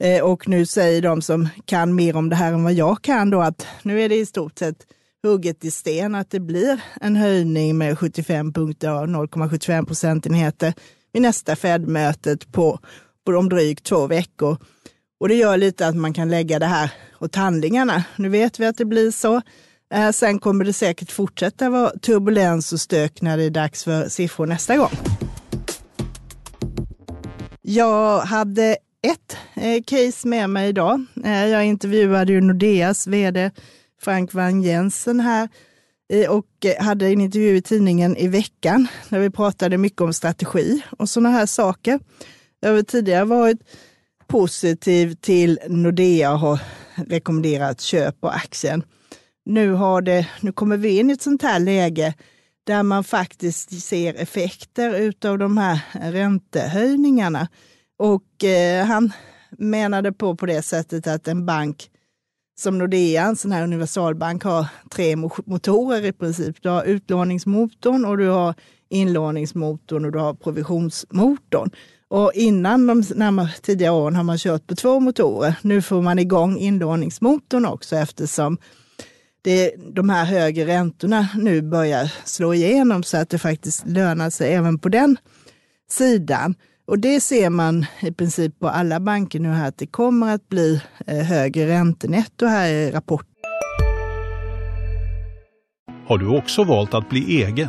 Eh, 0.00 0.24
och 0.24 0.48
nu 0.48 0.66
säger 0.66 1.02
de 1.02 1.22
som 1.22 1.48
kan 1.64 1.94
mer 1.94 2.16
om 2.16 2.28
det 2.28 2.36
här 2.36 2.52
än 2.52 2.64
vad 2.64 2.72
jag 2.72 3.02
kan 3.02 3.30
då 3.30 3.40
att 3.40 3.66
nu 3.82 4.02
är 4.02 4.08
det 4.08 4.16
i 4.16 4.26
stort 4.26 4.58
sett 4.58 4.86
hugget 5.22 5.64
i 5.64 5.70
sten 5.70 6.14
att 6.14 6.30
det 6.30 6.40
blir 6.40 6.80
en 7.00 7.16
höjning 7.16 7.78
med 7.78 7.98
75 7.98 8.52
punkter, 8.52 8.88
av 8.88 9.06
0,75 9.06 9.86
procentenheter 9.86 10.74
vid 11.12 11.22
nästa 11.22 11.56
Fed-mötet 11.56 12.52
på, 12.52 12.78
på 13.32 13.38
om 13.38 13.48
drygt 13.48 13.84
två 13.84 14.06
veckor. 14.06 14.56
Och 15.20 15.28
det 15.28 15.34
gör 15.34 15.56
lite 15.56 15.86
att 15.86 15.96
man 15.96 16.12
kan 16.12 16.28
lägga 16.28 16.58
det 16.58 16.66
här 16.66 16.90
åt 17.20 17.34
handlingarna. 17.34 18.04
Nu 18.16 18.28
vet 18.28 18.60
vi 18.60 18.66
att 18.66 18.76
det 18.76 18.84
blir 18.84 19.10
så. 19.10 19.42
Eh, 19.94 20.10
sen 20.10 20.38
kommer 20.38 20.64
det 20.64 20.72
säkert 20.72 21.12
fortsätta 21.12 21.70
vara 21.70 21.90
turbulens 21.90 22.72
och 22.72 22.80
stök 22.80 23.22
när 23.22 23.36
det 23.36 23.44
är 23.44 23.50
dags 23.50 23.84
för 23.84 24.08
siffror 24.08 24.46
nästa 24.46 24.76
gång. 24.76 24.90
Jag 27.62 28.20
hade 28.20 28.76
ett 29.02 29.36
eh, 29.54 29.82
case 29.86 30.28
med 30.28 30.50
mig 30.50 30.68
idag. 30.68 31.04
Eh, 31.24 31.46
jag 31.46 31.64
intervjuade 31.64 32.32
ju 32.32 32.40
Nordeas 32.40 33.06
vd 33.06 33.50
Frank 34.02 34.34
Van 34.34 34.62
Jensen 34.62 35.20
här 35.20 35.48
eh, 36.12 36.30
och 36.30 36.64
eh, 36.64 36.84
hade 36.84 37.06
en 37.06 37.20
intervju 37.20 37.56
i 37.56 37.62
tidningen 37.62 38.16
i 38.16 38.28
veckan 38.28 38.86
där 39.08 39.18
vi 39.18 39.30
pratade 39.30 39.78
mycket 39.78 40.00
om 40.00 40.12
strategi 40.12 40.82
och 40.98 41.08
sådana 41.08 41.30
här 41.30 41.46
saker. 41.46 42.00
Jag 42.60 42.72
har 42.72 42.82
tidigare 42.82 43.24
varit 43.24 43.58
positiv 44.26 45.14
till 45.14 45.58
Nordea 45.68 46.32
och 46.32 46.38
har 46.38 46.60
rekommenderat 46.96 47.80
köp 47.80 48.20
på 48.20 48.28
aktien. 48.28 48.82
Nu, 49.44 49.72
har 49.72 50.02
det, 50.02 50.28
nu 50.40 50.52
kommer 50.52 50.76
vi 50.76 50.98
in 50.98 51.10
i 51.10 51.12
ett 51.12 51.22
sånt 51.22 51.42
här 51.42 51.60
läge 51.60 52.14
där 52.64 52.82
man 52.82 53.04
faktiskt 53.04 53.82
ser 53.82 54.14
effekter 54.14 55.14
av 55.24 55.38
de 55.38 55.58
här 55.58 55.80
räntehöjningarna. 55.92 57.48
Och 57.98 58.44
eh, 58.44 58.86
han 58.86 59.12
menade 59.50 60.12
på 60.12 60.36
på 60.36 60.46
det 60.46 60.62
sättet 60.62 61.06
att 61.06 61.28
en 61.28 61.46
bank 61.46 61.90
som 62.58 62.78
Nordea, 62.78 63.24
en 63.24 63.36
sån 63.36 63.52
här 63.52 63.62
universalbank, 63.62 64.44
har 64.44 64.66
tre 64.90 65.16
motorer 65.46 66.04
i 66.04 66.12
princip. 66.12 66.62
Du 66.62 66.68
har 66.68 66.84
utlåningsmotorn 66.84 68.04
och 68.04 68.18
du 68.18 68.28
har 68.28 68.54
inlåningsmotorn 68.88 70.04
och 70.04 70.12
du 70.12 70.18
har 70.18 70.34
provisionsmotorn. 70.34 71.70
Och 72.10 72.32
innan 72.34 72.86
de 72.86 73.02
närmare 73.14 73.50
tidiga 73.62 73.92
åren 73.92 74.16
har 74.16 74.24
man 74.24 74.38
kört 74.38 74.66
på 74.66 74.74
två 74.74 75.00
motorer. 75.00 75.54
Nu 75.62 75.82
får 75.82 76.02
man 76.02 76.18
igång 76.18 76.58
inlåningsmotorn 76.58 77.66
också 77.66 77.96
eftersom 77.96 78.58
det, 79.42 79.74
de 79.94 80.10
här 80.10 80.24
högre 80.24 80.66
räntorna 80.66 81.28
nu 81.34 81.62
börjar 81.62 82.12
slå 82.24 82.54
igenom 82.54 83.02
så 83.02 83.16
att 83.16 83.30
det 83.30 83.38
faktiskt 83.38 83.86
lönar 83.86 84.30
sig 84.30 84.54
även 84.54 84.78
på 84.78 84.88
den 84.88 85.16
sidan. 85.90 86.54
Och 86.86 86.98
det 86.98 87.20
ser 87.20 87.50
man 87.50 87.86
i 88.00 88.12
princip 88.12 88.58
på 88.58 88.68
alla 88.68 89.00
banker 89.00 89.40
nu 89.40 89.48
här 89.48 89.68
att 89.68 89.78
det 89.78 89.86
kommer 89.86 90.34
att 90.34 90.48
bli 90.48 90.80
eh, 91.06 91.16
högre 91.16 91.66
räntenetto 91.66 92.46
här 92.46 92.68
i 92.68 92.90
rapporten. 92.90 93.34
Har 96.06 96.18
du 96.18 96.28
också 96.38 96.64
valt 96.64 96.94
att 96.94 97.08
bli 97.08 97.42
egen? 97.42 97.68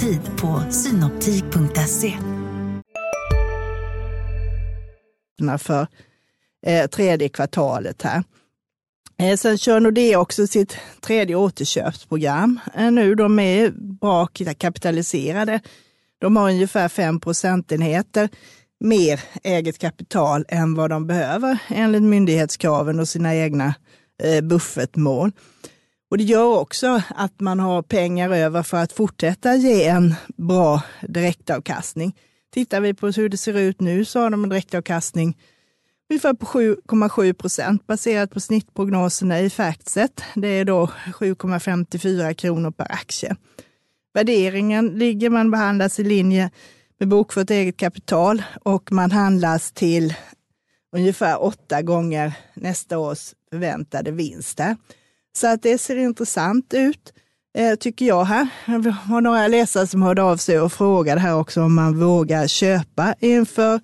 Tid 0.00 0.20
på 0.40 0.62
synoptik.se. 0.70 2.18
För 5.58 5.86
eh, 6.66 6.86
tredje 6.86 7.28
kvartalet 7.28 8.02
här. 8.02 8.24
Eh, 9.18 9.36
sen 9.36 9.58
kör 9.58 9.80
Nordea 9.80 10.20
också 10.20 10.46
sitt 10.46 10.76
tredje 11.00 11.36
återköpsprogram. 11.36 12.60
Eh, 12.74 12.90
nu 12.90 13.14
de 13.14 13.38
är 13.38 13.70
bra 14.00 14.26
kapitaliserade 14.58 15.60
de 16.18 16.36
har 16.36 16.50
ungefär 16.50 16.88
5 16.88 17.20
procentenheter 17.20 18.28
mer 18.80 19.20
eget 19.42 19.78
kapital 19.78 20.44
än 20.48 20.74
vad 20.74 20.90
de 20.90 21.06
behöver 21.06 21.58
enligt 21.68 22.02
myndighetskraven 22.02 23.00
och 23.00 23.08
sina 23.08 23.36
egna 23.36 23.74
eh, 24.22 24.40
buffertmål. 24.44 25.32
Och 26.10 26.18
det 26.18 26.24
gör 26.24 26.58
också 26.58 27.02
att 27.08 27.40
man 27.40 27.60
har 27.60 27.82
pengar 27.82 28.30
över 28.30 28.62
för 28.62 28.76
att 28.76 28.92
fortsätta 28.92 29.54
ge 29.54 29.84
en 29.84 30.14
bra 30.36 30.82
direktavkastning. 31.00 32.16
Tittar 32.52 32.80
vi 32.80 32.94
på 32.94 33.06
hur 33.06 33.28
det 33.28 33.36
ser 33.36 33.58
ut 33.58 33.80
nu 33.80 34.04
så 34.04 34.20
har 34.20 34.30
de 34.30 34.44
en 34.44 34.50
direktavkastning 34.50 35.36
ungefär 36.10 36.34
på 36.34 36.46
7,7 36.46 37.32
procent 37.32 37.86
baserat 37.86 38.30
på 38.30 38.40
snittprognoserna 38.40 39.40
i 39.40 39.50
Factset. 39.50 40.22
Det 40.34 40.48
är 40.48 40.64
då 40.64 40.86
7,54 40.86 42.34
kronor 42.34 42.70
per 42.70 42.92
aktie. 42.92 43.36
Värderingen 44.14 44.86
ligger, 44.86 45.30
man 45.30 45.50
behandlas 45.50 46.00
i 46.00 46.04
linje 46.04 46.50
med 46.98 47.08
bokfört 47.08 47.50
eget 47.50 47.76
kapital 47.76 48.42
och 48.62 48.92
man 48.92 49.10
handlas 49.10 49.72
till 49.72 50.14
ungefär 50.92 51.42
åtta 51.42 51.82
gånger 51.82 52.32
nästa 52.54 52.98
års 52.98 53.34
förväntade 53.50 54.10
vinster. 54.10 54.76
Så 55.36 55.46
att 55.46 55.62
det 55.62 55.78
ser 55.78 55.96
intressant 55.96 56.74
ut, 56.74 57.12
eh, 57.58 57.74
tycker 57.74 58.06
jag 58.06 58.24
här. 58.24 58.48
Vi 58.66 58.90
har 58.90 59.20
några 59.20 59.48
läsare 59.48 59.86
som 59.86 60.02
hörde 60.02 60.22
av 60.22 60.36
sig 60.36 60.60
och 60.60 60.72
frågade 60.72 61.20
här 61.20 61.34
också 61.34 61.62
om 61.62 61.74
man 61.74 62.00
vågar 62.00 62.46
köpa 62.46 63.14
inför 63.20 63.80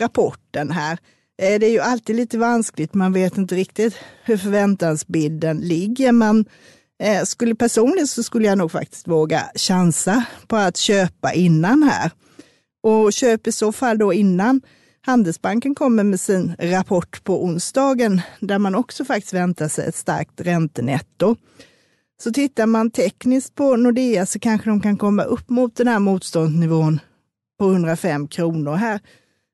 rapporten 0.00 0.70
här. 0.70 0.98
Eh, 1.42 1.58
det 1.60 1.66
är 1.66 1.70
ju 1.70 1.80
alltid 1.80 2.16
lite 2.16 2.38
vanskligt, 2.38 2.94
man 2.94 3.12
vet 3.12 3.38
inte 3.38 3.54
riktigt 3.54 3.94
hur 4.24 4.36
förväntansbilden 4.36 5.60
ligger. 5.60 6.12
Men 6.12 6.44
eh, 7.02 7.22
skulle 7.22 7.54
personligen 7.54 8.06
så 8.06 8.22
skulle 8.22 8.46
jag 8.46 8.58
nog 8.58 8.72
faktiskt 8.72 9.08
våga 9.08 9.42
chansa 9.54 10.24
på 10.46 10.56
att 10.56 10.76
köpa 10.76 11.32
innan 11.32 11.82
här. 11.82 12.10
Och 12.82 13.12
köp 13.12 13.46
i 13.46 13.52
så 13.52 13.72
fall 13.72 13.98
då 13.98 14.12
innan 14.12 14.60
Handelsbanken 15.08 15.74
kommer 15.74 16.04
med 16.04 16.20
sin 16.20 16.54
rapport 16.58 17.24
på 17.24 17.44
onsdagen 17.44 18.20
där 18.40 18.58
man 18.58 18.74
också 18.74 19.04
faktiskt 19.04 19.34
väntar 19.34 19.68
sig 19.68 19.88
ett 19.88 19.94
starkt 19.94 20.40
räntenetto. 20.40 21.36
Så 22.22 22.32
tittar 22.32 22.66
man 22.66 22.90
tekniskt 22.90 23.54
på 23.54 23.76
Nordea 23.76 24.26
så 24.26 24.38
kanske 24.38 24.70
de 24.70 24.80
kan 24.80 24.96
komma 24.96 25.22
upp 25.22 25.50
mot 25.50 25.76
den 25.76 25.88
här 25.88 25.98
motståndsnivån 25.98 27.00
på 27.58 27.70
105 27.70 28.28
kronor 28.28 28.74
här. 28.74 29.00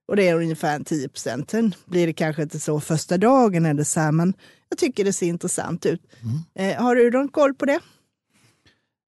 Och 0.08 0.16
det 0.16 0.28
är 0.28 0.34
ungefär 0.34 0.80
10 0.80 1.08
procent. 1.08 1.50
Sen 1.50 1.74
blir 1.86 2.06
det 2.06 2.12
kanske 2.12 2.42
inte 2.42 2.60
så 2.60 2.80
första 2.80 3.18
dagen 3.18 3.66
eller 3.66 3.84
så 3.84 4.00
här, 4.00 4.12
men 4.12 4.34
jag 4.68 4.78
tycker 4.78 5.04
det 5.04 5.12
ser 5.12 5.26
intressant 5.26 5.86
ut. 5.86 6.02
Mm. 6.22 6.70
Eh, 6.70 6.82
har 6.82 6.94
du 6.94 7.10
någon 7.10 7.28
koll 7.28 7.54
på 7.54 7.66
det? 7.66 7.80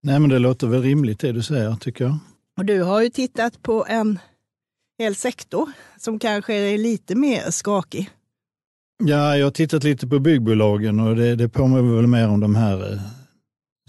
Nej, 0.03 0.21
men 0.21 0.31
det 0.31 0.39
låter 0.39 0.67
väl 0.67 0.83
rimligt 0.83 1.19
det 1.19 1.33
du 1.33 1.43
säger, 1.43 1.77
tycker 1.77 2.05
jag. 2.05 2.19
Och 2.57 2.65
du 2.65 2.83
har 2.83 3.03
ju 3.03 3.11
tittat 3.11 3.63
på 3.63 3.87
en 3.89 4.19
hel 4.99 5.15
sektor 5.15 5.71
som 5.99 6.19
kanske 6.19 6.55
är 6.55 6.79
lite 6.79 7.15
mer 7.15 7.51
skakig. 7.51 8.11
Ja, 9.05 9.37
jag 9.37 9.47
har 9.47 9.51
tittat 9.51 9.85
lite 9.85 10.07
på 10.07 10.19
byggbolagen 10.19 11.01
och 11.01 11.17
det, 11.17 11.37
det 11.37 11.49
påminner 11.49 11.97
väl 11.97 12.07
mer 12.07 12.29
om 12.29 12.41
de 12.41 12.55
här 12.55 12.93
eh, 12.93 13.01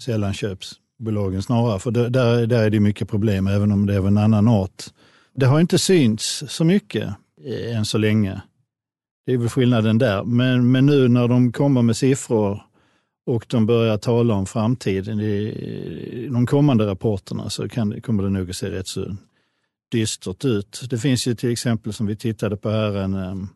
sällanköpsbolagen 0.02 1.42
snarare. 1.42 1.78
För 1.78 1.90
det, 1.90 2.08
där, 2.08 2.46
där 2.46 2.62
är 2.62 2.70
det 2.70 2.80
mycket 2.80 3.08
problem, 3.08 3.46
även 3.46 3.72
om 3.72 3.86
det 3.86 3.94
är 3.94 3.98
av 3.98 4.06
en 4.06 4.18
annan 4.18 4.48
art. 4.48 4.84
Det 5.34 5.46
har 5.46 5.60
inte 5.60 5.78
synts 5.78 6.44
så 6.48 6.64
mycket 6.64 7.08
eh, 7.44 7.76
än 7.76 7.84
så 7.84 7.98
länge. 7.98 8.42
Det 9.26 9.32
är 9.32 9.38
väl 9.38 9.48
skillnaden 9.48 9.98
där. 9.98 10.24
Men, 10.24 10.72
men 10.72 10.86
nu 10.86 11.08
när 11.08 11.28
de 11.28 11.52
kommer 11.52 11.82
med 11.82 11.96
siffror 11.96 12.62
och 13.26 13.46
de 13.48 13.66
börjar 13.66 13.98
tala 13.98 14.34
om 14.34 14.46
framtiden 14.46 15.20
i 15.20 16.28
de 16.32 16.46
kommande 16.46 16.86
rapporterna 16.86 17.50
så 17.50 17.68
kan, 17.68 18.00
kommer 18.00 18.22
det 18.22 18.30
nog 18.30 18.50
att 18.50 18.56
se 18.56 18.70
rätt 18.70 18.86
så 18.86 19.16
dystert 19.88 20.44
ut. 20.44 20.82
Det 20.90 20.98
finns 20.98 21.28
ju 21.28 21.34
till 21.34 21.52
exempel 21.52 21.92
som 21.92 22.06
vi 22.06 22.16
tittade 22.16 22.56
på 22.56 22.70
här 22.70 22.96
en, 22.96 23.48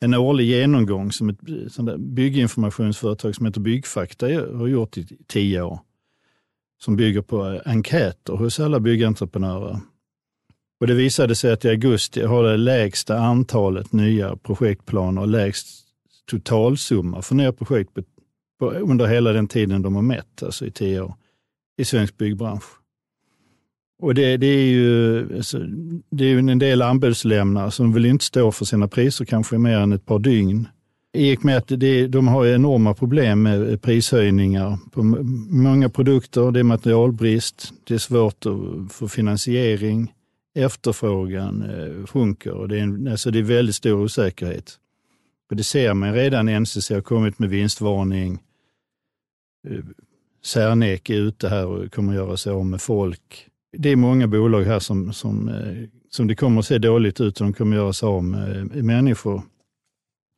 en 0.00 0.14
årlig 0.14 0.44
genomgång 0.44 1.12
som 1.12 1.28
ett 1.28 1.40
bygginformationsföretag 1.98 3.34
som 3.34 3.46
heter 3.46 3.60
Byggfakta 3.60 4.26
har 4.26 4.66
gjort 4.66 4.98
i 4.98 5.06
tio 5.26 5.62
år. 5.62 5.80
Som 6.78 6.96
bygger 6.96 7.22
på 7.22 7.46
eh, 7.46 7.60
enkäter 7.64 8.32
hos 8.32 8.60
alla 8.60 8.80
byggentreprenörer. 8.80 9.80
Och 10.80 10.86
det 10.86 10.94
visade 10.94 11.34
sig 11.34 11.52
att 11.52 11.64
i 11.64 11.68
augusti 11.68 12.22
har 12.22 12.42
det 12.44 12.56
lägsta 12.56 13.18
antalet 13.18 13.92
nya 13.92 14.36
projektplaner 14.36 15.20
och 15.20 15.28
lägst 15.28 15.66
totalsumma 16.30 17.22
för 17.22 17.34
nya 17.34 17.52
projekt 17.52 17.90
under 18.60 19.06
hela 19.06 19.32
den 19.32 19.48
tiden 19.48 19.82
de 19.82 19.94
har 19.94 20.02
mätt, 20.02 20.42
alltså 20.42 20.66
i 20.66 20.70
tio 20.70 21.00
år, 21.00 21.14
i 21.76 21.84
svensk 21.84 22.16
byggbransch. 22.16 22.64
Och 23.98 24.14
det, 24.14 24.36
det, 24.36 24.46
är 24.46 24.66
ju 24.66 25.36
alltså, 25.36 25.58
det 26.10 26.24
är 26.24 26.38
en 26.38 26.58
del 26.58 26.82
anbudslämnare 26.82 27.70
som 27.70 27.92
vill 27.92 28.06
inte 28.06 28.24
stå 28.24 28.52
för 28.52 28.64
sina 28.64 28.88
priser 28.88 29.24
kanske 29.24 29.58
mer 29.58 29.78
än 29.78 29.92
ett 29.92 30.06
par 30.06 30.18
dygn. 30.18 30.68
I 31.12 31.36
och 31.36 31.44
med 31.44 31.56
att 31.56 31.68
det, 31.68 32.06
de 32.06 32.28
har 32.28 32.46
enorma 32.46 32.94
problem 32.94 33.42
med 33.42 33.82
prishöjningar 33.82 34.78
på 34.92 35.02
många 35.50 35.88
produkter. 35.88 36.50
Det 36.52 36.60
är 36.60 36.64
materialbrist, 36.64 37.72
det 37.84 37.94
är 37.94 37.98
svårt 37.98 38.46
att 38.46 38.92
få 38.92 39.08
finansiering, 39.08 40.12
efterfrågan 40.54 41.62
eh, 41.62 42.06
sjunker 42.06 42.52
och 42.52 42.68
det 42.68 42.78
är, 42.78 42.82
en, 42.82 43.08
alltså 43.08 43.30
det 43.30 43.38
är 43.38 43.42
väldigt 43.42 43.74
stor 43.74 44.02
osäkerhet. 44.02 44.78
Och 45.50 45.56
det 45.56 45.64
ser 45.64 45.94
man 45.94 46.14
redan, 46.14 46.62
NCC 46.62 46.90
har 46.90 47.00
kommit 47.00 47.38
med 47.38 47.50
vinstvarning. 47.50 48.38
Eh, 49.68 49.84
Särnek 50.44 51.10
är 51.10 51.14
ute 51.14 51.48
här 51.48 51.66
och 51.66 51.92
kommer 51.92 52.12
att 52.12 52.16
göra 52.16 52.36
sig 52.36 52.52
av 52.52 52.66
med 52.66 52.80
folk 52.80 53.48
det 53.78 53.88
är 53.88 53.96
många 53.96 54.26
bolag 54.26 54.64
här 54.64 54.78
som, 54.78 55.12
som, 55.12 55.48
eh, 55.48 55.88
som 56.10 56.26
det 56.26 56.34
kommer 56.34 56.58
att 56.58 56.66
se 56.66 56.78
dåligt 56.78 57.20
ut 57.20 57.40
och 57.40 57.46
de 57.46 57.52
kommer 57.52 57.76
att 57.76 57.82
göra 57.82 57.92
sig 57.92 58.06
av 58.06 58.24
med 58.24 58.84
människor. 58.84 59.42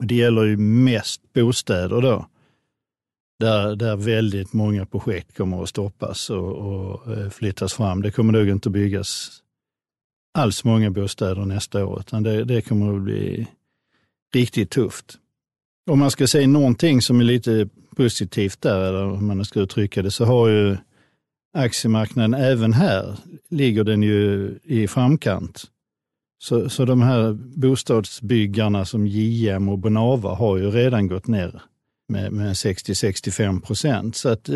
Det 0.05 0.14
gäller 0.14 0.44
ju 0.44 0.57
mest 0.57 1.33
bostäder 1.33 2.01
då, 2.01 2.27
där, 3.38 3.77
där 3.77 3.96
väldigt 3.96 4.53
många 4.53 4.87
projekt 4.87 5.37
kommer 5.37 5.62
att 5.62 5.68
stoppas 5.68 6.31
och, 6.31 6.53
och 6.53 7.12
eh, 7.16 7.31
flyttas 7.31 7.74
fram. 7.74 8.03
Det 8.03 8.11
kommer 8.11 8.33
nog 8.33 8.48
inte 8.48 8.68
att 8.68 8.72
byggas 8.72 9.42
alls 10.38 10.64
många 10.64 10.90
bostäder 10.90 11.44
nästa 11.44 11.87
år, 11.87 12.01
utan 12.01 12.22
det, 12.22 12.44
det 12.44 12.62
kommer 12.62 12.96
att 12.96 13.03
bli 13.03 13.46
riktigt 14.35 14.70
tufft. 14.70 15.18
Om 15.90 15.98
man 15.98 16.11
ska 16.11 16.27
säga 16.27 16.48
någonting 16.48 17.03
som 17.03 17.20
är 17.20 17.24
lite 17.24 17.68
positivt 17.96 18.61
där, 18.61 18.81
eller 18.81 19.05
om 19.05 19.27
man 19.27 19.44
ska 19.44 19.61
uttrycka 19.61 20.03
det, 20.03 20.11
så 20.11 20.24
har 20.24 20.48
ju 20.48 20.77
aktiemarknaden 21.54 22.34
även 22.34 22.72
här 22.72 23.18
ligger 23.48 23.84
den 23.84 24.02
ju 24.02 24.54
i 24.62 24.88
framkant. 24.88 25.64
Så, 26.38 26.68
så 26.68 26.84
de 26.84 27.02
här 27.02 27.32
bostadsbyggarna 27.32 28.84
som 28.84 29.06
JM 29.06 29.68
och 29.68 29.78
Bonava 29.78 30.34
har 30.34 30.56
ju 30.56 30.70
redan 30.70 31.08
gått 31.08 31.26
ner 31.26 31.62
med, 32.08 32.32
med 32.32 32.52
60-65 32.52 33.61
procent. 33.61 34.16
Så 34.16 34.28
att, 34.28 34.48
eh, 34.48 34.54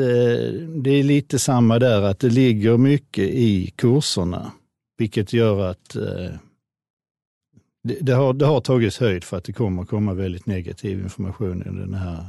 det 0.82 0.90
är 0.90 1.02
lite 1.02 1.38
samma 1.38 1.78
där, 1.78 2.02
att 2.02 2.18
det 2.18 2.28
ligger 2.28 2.76
mycket 2.76 3.24
i 3.24 3.72
kurserna, 3.76 4.52
vilket 4.98 5.32
gör 5.32 5.70
att 5.70 5.96
eh, 5.96 6.30
det, 7.84 7.98
det, 8.00 8.12
har, 8.12 8.32
det 8.32 8.46
har 8.46 8.60
tagits 8.60 8.98
höjd 8.98 9.24
för 9.24 9.36
att 9.36 9.44
det 9.44 9.52
kommer 9.52 9.84
komma 9.84 10.14
väldigt 10.14 10.46
negativ 10.46 11.00
information 11.00 11.62
i 11.62 11.64
de 11.64 11.94
här 11.94 12.26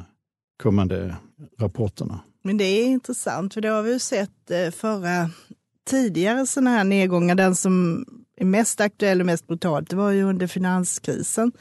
kommande 0.64 1.16
rapporterna. 1.60 2.20
Men 2.44 2.58
det 2.58 2.64
är 2.64 2.86
intressant, 2.86 3.54
för 3.54 3.62
det 3.62 3.68
har 3.68 3.82
vi 3.82 3.92
ju 3.92 4.00
sett 4.00 4.52
eh, 4.52 4.72
förra 4.72 5.30
tidigare 5.86 6.46
sådana 6.46 6.70
här 6.70 6.84
nedgångar. 6.84 7.36
Den 7.36 7.56
som 7.56 8.06
är 8.38 8.46
mest 8.46 8.82
aktuell 8.82 9.20
och 9.20 9.26
mest 9.26 9.48
brutalt, 9.48 9.90
det 9.90 9.96
var 9.96 10.12
ju 10.12 10.24
under 10.24 10.48
finanskrisen. 10.48 11.52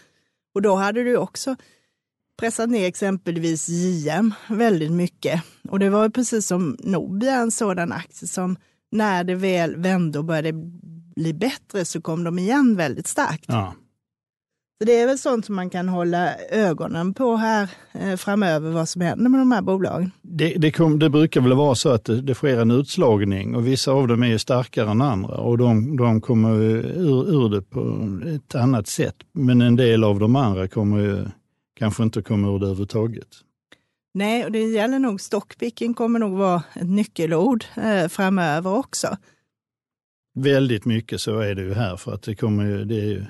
Och 0.55 0.63
då 0.63 0.75
hade 0.75 1.05
du 1.05 1.17
också 1.17 1.57
pressat 2.39 2.71
ner 2.71 2.89
exempelvis 2.89 3.69
JM 3.69 4.35
väldigt 4.49 4.93
mycket. 4.93 5.43
Och 5.69 5.79
det 5.79 5.91
var 5.91 6.09
precis 6.09 6.47
som 6.47 6.77
Nobia, 6.81 7.35
en 7.35 7.51
sådan 7.51 7.93
aktie 7.93 8.29
som 8.29 8.57
när 8.91 9.25
det 9.25 9.35
väl 9.35 9.77
vände 9.77 10.19
och 10.19 10.25
började 10.25 10.53
bli 11.17 11.35
bättre 11.35 11.85
så 11.85 12.01
kom 12.01 12.25
de 12.25 12.39
igen 12.39 12.77
väldigt 12.77 13.07
starkt. 13.07 13.45
Ja. 13.49 13.75
Så 14.83 14.87
det 14.87 15.01
är 15.01 15.07
väl 15.07 15.19
sånt 15.19 15.47
som 15.47 15.55
man 15.57 15.71
kan 15.71 15.89
hålla 15.89 16.35
ögonen 16.51 17.15
på 17.15 17.37
här 17.37 17.69
eh, 17.93 18.17
framöver, 18.17 18.71
vad 18.71 18.89
som 18.89 19.03
händer 19.03 19.31
med 19.31 19.41
de 19.41 19.53
här 19.53 19.63
bolagen. 19.63 20.11
Det, 20.23 20.55
det, 20.55 20.71
kom, 20.71 20.99
det 20.99 21.11
brukar 21.11 21.41
väl 21.41 21.53
vara 21.53 21.75
så 21.75 21.89
att 21.89 22.05
det, 22.05 22.21
det, 22.21 22.35
sker 22.35 22.61
en 22.61 22.71
utslagning 22.71 23.55
och 23.55 23.67
vissa 23.67 23.93
av 23.93 24.09
dem 24.09 24.23
är 24.23 24.39
starkare 24.39 24.91
än 24.91 25.01
andra 25.01 25.35
och 25.35 25.59
de, 25.59 25.97
de 25.97 26.21
kommer 26.21 26.55
ur, 26.55 27.35
ur 27.35 27.49
det 27.49 27.63
på 27.63 28.09
ett 28.29 28.55
annat 28.55 28.87
sätt. 28.87 29.15
Men 29.33 29.61
en 29.61 29.77
del 29.77 30.05
av 30.05 30.19
de 30.19 30.37
andra 30.37 30.69
kommer 30.69 30.99
ju 30.99 31.25
kanske 31.79 32.03
inte 32.03 32.23
komma 32.23 32.49
ur 32.49 32.59
det 32.59 32.67
överhuvudtaget. 32.67 33.29
Nej, 34.15 34.45
och 34.45 34.53
det 34.53 34.63
gäller 34.63 34.99
nog 34.99 35.21
stockpicking 35.21 35.95
kommer 35.95 36.19
nog 36.19 36.39
vara 36.39 36.63
ett 36.75 36.91
nyckelord 36.91 37.65
eh, 37.77 38.09
framöver 38.09 38.73
också. 38.75 39.17
Väldigt 40.35 40.85
mycket 40.85 41.21
så 41.21 41.39
är 41.39 41.55
det 41.55 41.63
ju 41.63 41.75
här 41.75 41.97
för 41.97 42.15
att 42.15 42.23
det 42.23 42.35
kommer 42.35 42.65
ju, 42.65 42.85
det 42.85 43.01
är 43.01 43.07
ju 43.07 43.25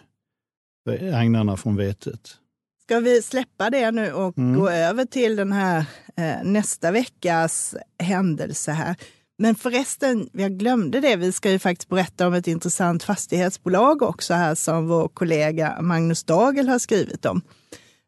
agnarna 1.14 1.56
från 1.56 1.76
vetet. 1.76 2.36
Ska 2.82 3.00
vi 3.00 3.22
släppa 3.22 3.70
det 3.70 3.90
nu 3.90 4.12
och 4.12 4.38
mm. 4.38 4.60
gå 4.60 4.68
över 4.68 5.04
till 5.04 5.36
den 5.36 5.52
här 5.52 5.84
eh, 6.16 6.44
nästa 6.44 6.90
veckas 6.90 7.74
händelse 7.98 8.72
här? 8.72 8.96
Men 9.38 9.54
förresten, 9.54 10.28
jag 10.32 10.52
glömde 10.52 11.00
det. 11.00 11.16
Vi 11.16 11.32
ska 11.32 11.50
ju 11.50 11.58
faktiskt 11.58 11.88
berätta 11.88 12.26
om 12.26 12.34
ett 12.34 12.46
intressant 12.46 13.02
fastighetsbolag 13.02 14.02
också 14.02 14.34
här 14.34 14.54
som 14.54 14.88
vår 14.88 15.08
kollega 15.08 15.82
Magnus 15.82 16.24
Dagel 16.24 16.68
har 16.68 16.78
skrivit 16.78 17.26
om. 17.26 17.42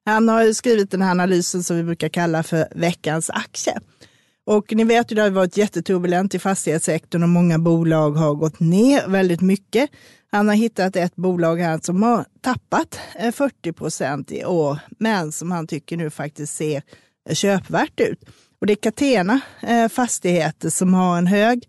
Han 0.04 0.28
har 0.28 0.42
ju 0.42 0.54
skrivit 0.54 0.90
den 0.90 1.02
här 1.02 1.10
analysen 1.10 1.62
som 1.62 1.76
vi 1.76 1.82
brukar 1.82 2.08
kalla 2.08 2.42
för 2.42 2.68
veckans 2.74 3.30
aktie. 3.30 3.80
Och 4.46 4.72
ni 4.74 4.85
vet 4.85 5.12
ju 5.12 5.16
det 5.16 5.22
har 5.22 5.30
varit 5.30 5.57
jätteturbulent 5.57 6.35
i 6.35 6.38
fastighetssektorn 6.38 7.22
och 7.22 7.28
många 7.28 7.59
bolag 7.59 8.11
har 8.11 8.35
gått 8.35 8.61
ner 8.61 9.09
väldigt 9.09 9.40
mycket. 9.40 9.90
Han 10.33 10.48
har 10.48 10.54
hittat 10.54 10.96
ett 10.96 11.16
bolag 11.16 11.57
här 11.57 11.80
som 11.83 12.02
har 12.02 12.24
tappat 12.40 13.00
eh, 13.18 13.33
40 13.33 13.72
procent 13.72 14.33
i 14.33 14.44
år, 14.44 14.78
men 14.98 15.33
som 15.33 15.50
han 15.50 15.66
tycker 15.66 15.96
nu 15.96 16.11
faktiskt 16.11 16.57
ser 16.57 16.83
eh, 17.28 17.35
köpvärt 17.35 18.00
ut. 18.00 18.20
Och 18.61 18.66
det 18.66 18.72
är 18.72 18.76
Catena 18.76 19.40
eh, 19.62 19.88
Fastigheter 19.88 20.70
som 20.70 20.94
har 20.94 21.18
en 21.18 21.26
hög 21.26 21.68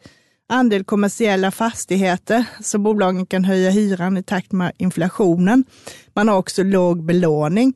andel 0.49 0.83
kommersiella 0.83 1.51
fastigheter 1.51 2.45
så 2.61 2.77
bolagen 2.77 3.25
kan 3.25 3.45
höja 3.45 3.69
hyran 3.69 4.17
i 4.17 4.23
takt 4.23 4.51
med 4.51 4.71
inflationen. 4.77 5.63
Man 6.13 6.27
har 6.27 6.37
också 6.37 6.63
låg 6.63 7.03
belåning 7.03 7.73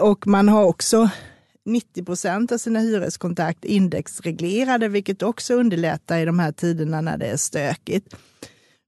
och 0.00 0.26
man 0.26 0.48
har 0.48 0.64
också 0.64 1.08
90 1.64 2.04
procent 2.04 2.52
av 2.52 2.58
sina 2.58 2.80
hyreskontrakt 2.80 3.64
indexreglerade, 3.64 4.88
vilket 4.88 5.22
också 5.22 5.54
underlättar 5.54 6.18
i 6.18 6.24
de 6.24 6.38
här 6.38 6.52
tiderna 6.52 7.00
när 7.00 7.18
det 7.18 7.26
är 7.26 7.36
stökigt. 7.36 8.16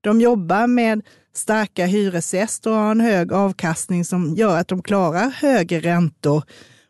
De 0.01 0.21
jobbar 0.21 0.67
med 0.67 1.03
starka 1.35 1.87
hyresgäster 1.87 2.71
och 2.71 2.77
har 2.77 2.91
en 2.91 3.01
hög 3.01 3.33
avkastning 3.33 4.05
som 4.05 4.35
gör 4.35 4.59
att 4.59 4.69
de 4.69 4.83
klarar 4.83 5.31
högre 5.31 5.81
räntor 5.81 6.43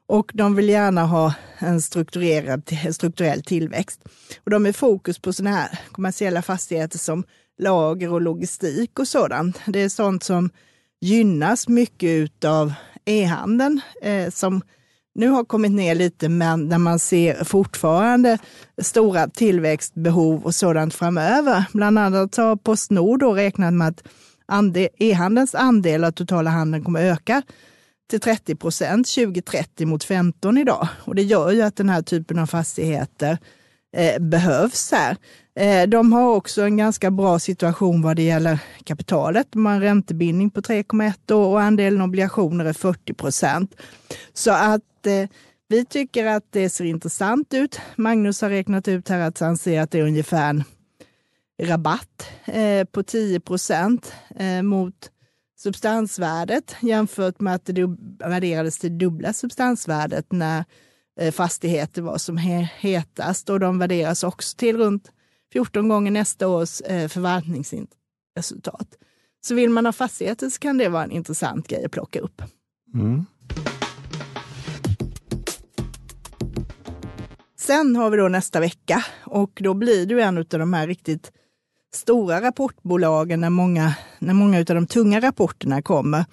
och 0.06 0.30
de 0.34 0.54
vill 0.54 0.68
gärna 0.68 1.04
ha 1.04 1.34
en 1.58 1.80
strukturerad, 1.80 2.70
strukturell 2.92 3.42
tillväxt. 3.42 4.00
Och 4.44 4.50
de 4.50 4.66
är 4.66 4.72
fokus 4.72 5.18
på 5.18 5.32
sådana 5.32 5.56
här 5.56 5.78
kommersiella 5.92 6.42
fastigheter 6.42 6.98
som 6.98 7.24
lager 7.58 8.12
och 8.12 8.20
logistik 8.20 8.98
och 8.98 9.08
sådant. 9.08 9.60
Det 9.66 9.80
är 9.80 9.88
sånt 9.88 10.22
som 10.22 10.50
gynnas 11.00 11.68
mycket 11.68 12.44
av 12.44 12.72
e-handeln 13.04 13.80
eh, 14.02 14.30
som 14.30 14.62
nu 15.16 15.28
har 15.28 15.44
kommit 15.44 15.72
ner 15.72 15.94
lite, 15.94 16.28
men 16.28 16.68
där 16.68 16.78
man 16.78 16.98
ser 16.98 17.44
fortfarande 17.44 18.38
stora 18.82 19.28
tillväxtbehov 19.28 20.44
och 20.44 20.54
sådant 20.54 20.94
framöver. 20.94 21.64
Bland 21.72 21.98
annat 21.98 22.36
har 22.36 22.56
Postnord 22.56 23.20
då 23.20 23.34
räknat 23.34 23.74
med 23.74 23.88
att 23.88 24.02
e-handelns 24.98 25.54
andel 25.54 26.04
av 26.04 26.10
totala 26.10 26.50
handeln 26.50 26.84
kommer 26.84 27.02
öka 27.02 27.42
till 28.10 28.20
30 28.20 28.56
procent 28.56 29.08
2030 29.14 29.86
mot 29.86 30.04
15 30.04 30.58
idag. 30.58 30.88
Och 31.04 31.14
det 31.14 31.22
gör 31.22 31.50
ju 31.50 31.62
att 31.62 31.76
den 31.76 31.88
här 31.88 32.02
typen 32.02 32.38
av 32.38 32.46
fastigheter 32.46 33.38
eh, 33.96 34.18
behövs 34.22 34.92
här. 34.92 35.16
Eh, 35.56 35.88
de 35.88 36.12
har 36.12 36.34
också 36.34 36.62
en 36.62 36.76
ganska 36.76 37.10
bra 37.10 37.38
situation 37.38 38.02
vad 38.02 38.16
det 38.16 38.22
gäller 38.22 38.58
kapitalet. 38.84 39.46
De 39.50 39.66
har 39.66 39.72
en 39.72 39.80
räntebindning 39.80 40.50
på 40.50 40.60
3,1 40.60 41.32
år 41.32 41.46
och 41.46 41.60
andelen 41.60 42.00
obligationer 42.00 42.64
är 42.64 42.72
40 42.72 43.14
procent. 43.14 43.74
Så 44.32 44.50
att 44.50 45.06
eh, 45.06 45.28
vi 45.68 45.84
tycker 45.84 46.26
att 46.26 46.44
det 46.50 46.70
ser 46.70 46.84
intressant 46.84 47.54
ut. 47.54 47.80
Magnus 47.96 48.42
har 48.42 48.50
räknat 48.50 48.88
ut 48.88 49.08
här 49.08 49.20
att 49.20 49.38
han 49.38 49.58
ser 49.58 49.80
att 49.80 49.90
det 49.90 49.98
är 49.98 50.06
ungefär 50.06 50.50
en 50.50 50.64
rabatt 51.62 52.30
eh, 52.44 52.84
på 52.84 53.02
10 53.02 53.40
procent 53.40 54.12
eh, 54.36 54.62
mot 54.62 55.10
substansvärdet 55.58 56.76
jämfört 56.80 57.40
med 57.40 57.54
att 57.54 57.66
det 57.66 57.96
värderades 58.18 58.78
till 58.78 58.98
dubbla 58.98 59.32
substansvärdet 59.32 60.32
när 60.32 60.64
eh, 61.20 61.32
fastigheter 61.32 62.02
var 62.02 62.18
som 62.18 62.36
hetast 62.36 63.50
och 63.50 63.60
de 63.60 63.78
värderas 63.78 64.24
också 64.24 64.56
till 64.56 64.76
runt 64.76 65.12
14 65.52 65.88
gånger 65.88 66.10
nästa 66.10 66.48
års 66.48 66.80
eh, 66.80 67.08
förvaltningsresultat. 67.08 68.88
Så 69.46 69.54
vill 69.54 69.70
man 69.70 69.86
ha 69.86 69.92
fastigheter 69.92 70.50
så 70.50 70.58
kan 70.58 70.78
det 70.78 70.88
vara 70.88 71.04
en 71.04 71.10
intressant 71.10 71.68
grej 71.68 71.84
att 71.84 71.92
plocka 71.92 72.20
upp. 72.20 72.42
Mm. 72.94 73.24
Sen 77.58 77.96
har 77.96 78.10
vi 78.10 78.16
då 78.16 78.28
nästa 78.28 78.60
vecka 78.60 79.04
och 79.24 79.50
då 79.62 79.74
blir 79.74 80.06
du 80.06 80.22
en 80.22 80.38
av 80.38 80.44
de 80.44 80.72
här 80.72 80.86
riktigt 80.86 81.32
stora 81.94 82.40
rapportbolagen 82.40 83.40
när 83.40 83.50
många, 83.50 83.94
när 84.18 84.34
många 84.34 84.58
av 84.58 84.64
de 84.64 84.86
tunga 84.86 85.20
rapporterna 85.20 85.82
kommer. 85.82 86.24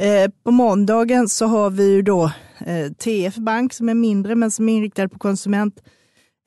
Eh, 0.00 0.30
på 0.44 0.50
måndagen 0.50 1.28
så 1.28 1.46
har 1.46 1.70
vi 1.70 1.90
ju 1.90 2.02
då 2.02 2.32
eh, 2.58 2.92
TF 2.92 3.36
Bank 3.36 3.72
som 3.72 3.88
är 3.88 3.94
mindre 3.94 4.34
men 4.34 4.50
som 4.50 4.68
är 4.68 4.76
inriktad 4.76 5.08
på 5.08 5.18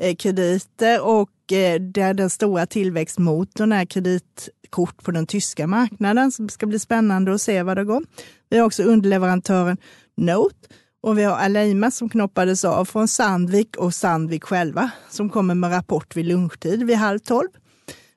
Eh, 0.01 0.15
krediter 0.15 1.05
och 1.05 1.51
eh, 1.51 1.81
där 1.81 2.13
den 2.13 2.29
stora 2.29 2.65
tillväxtmotorn 2.65 3.71
är 3.71 3.85
kreditkort 3.85 5.03
på 5.03 5.11
den 5.11 5.27
tyska 5.27 5.67
marknaden 5.67 6.31
som 6.31 6.49
ska 6.49 6.65
bli 6.65 6.79
spännande 6.79 7.33
att 7.33 7.41
se 7.41 7.63
vad 7.63 7.77
det 7.77 7.83
går. 7.83 8.03
Vi 8.49 8.57
har 8.57 8.65
också 8.65 8.83
underleverantören 8.83 9.77
Note 10.17 10.67
och 11.01 11.17
vi 11.17 11.23
har 11.23 11.35
Aleima 11.37 11.91
som 11.91 12.09
knoppades 12.09 12.65
av 12.65 12.85
från 12.85 13.07
Sandvik 13.07 13.75
och 13.77 13.93
Sandvik 13.93 14.43
själva 14.43 14.91
som 15.09 15.29
kommer 15.29 15.55
med 15.55 15.71
rapport 15.71 16.15
vid 16.15 16.25
lunchtid 16.25 16.83
vid 16.83 16.95
halv 16.95 17.19
tolv. 17.19 17.49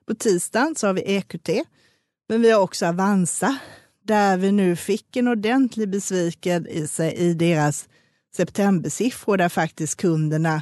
På 0.07 0.15
tisdagen 0.15 0.75
så 0.75 0.87
har 0.87 0.93
vi 0.93 1.01
EQT, 1.01 1.49
men 2.29 2.41
vi 2.41 2.51
har 2.51 2.61
också 2.61 2.85
Avanza 2.85 3.57
där 4.03 4.37
vi 4.37 4.51
nu 4.51 4.75
fick 4.75 5.15
en 5.15 5.27
ordentlig 5.27 5.89
besvikelse 5.89 7.11
i 7.11 7.33
deras 7.33 7.89
septembersiffror 8.35 9.37
där 9.37 9.49
faktiskt 9.49 9.95
kunderna 9.95 10.61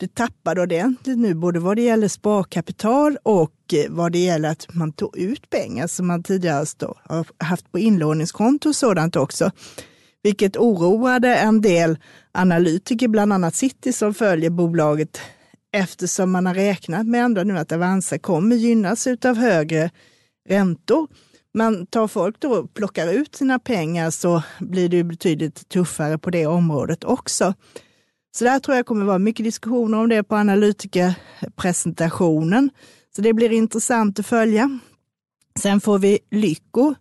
det 0.00 0.14
tappade 0.14 0.62
ordentligt 0.62 1.18
nu, 1.18 1.34
både 1.34 1.60
vad 1.60 1.76
det 1.76 1.82
gäller 1.82 2.08
sparkapital 2.08 3.18
och 3.22 3.52
eh, 3.72 3.90
vad 3.90 4.12
det 4.12 4.18
gäller 4.18 4.50
att 4.50 4.74
man 4.74 4.92
tog 4.92 5.16
ut 5.16 5.50
pengar 5.50 5.86
som 5.86 6.06
man 6.06 6.22
tidigare 6.22 6.66
har 7.04 7.26
haft 7.44 7.72
på 7.72 7.78
inlåningskonto 7.78 8.68
och 8.68 8.76
sådant 8.76 9.16
också. 9.16 9.50
Vilket 10.22 10.56
oroade 10.56 11.36
en 11.36 11.60
del 11.60 11.98
analytiker, 12.32 13.08
bland 13.08 13.32
annat 13.32 13.54
City 13.54 13.92
som 13.92 14.14
följer 14.14 14.50
bolaget 14.50 15.20
eftersom 15.72 16.30
man 16.30 16.46
har 16.46 16.54
räknat 16.54 17.06
med 17.06 17.24
ändå 17.24 17.42
nu 17.42 17.58
att 17.58 17.72
Avanza 17.72 18.18
kommer 18.18 18.56
gynnas 18.56 19.06
av 19.24 19.36
högre 19.36 19.90
räntor. 20.48 21.08
Men 21.54 21.86
tar 21.86 22.08
folk 22.08 22.40
då 22.40 22.52
och 22.52 22.74
plockar 22.74 23.12
ut 23.12 23.34
sina 23.34 23.58
pengar 23.58 24.10
så 24.10 24.42
blir 24.60 24.88
det 24.88 25.04
betydligt 25.04 25.68
tuffare 25.68 26.18
på 26.18 26.30
det 26.30 26.46
området 26.46 27.04
också. 27.04 27.54
Så 28.36 28.44
där 28.44 28.58
tror 28.58 28.76
jag 28.76 28.86
kommer 28.86 29.04
vara 29.04 29.18
mycket 29.18 29.44
diskussioner 29.44 29.98
om 29.98 30.08
det 30.08 30.22
på 30.22 30.36
analytikerpresentationen. 30.36 32.70
Så 33.16 33.22
det 33.22 33.32
blir 33.32 33.52
intressant 33.52 34.18
att 34.18 34.26
följa. 34.26 34.78
Sen 35.58 35.80
får 35.80 35.98
vi 35.98 36.18
Lyko 36.30 36.94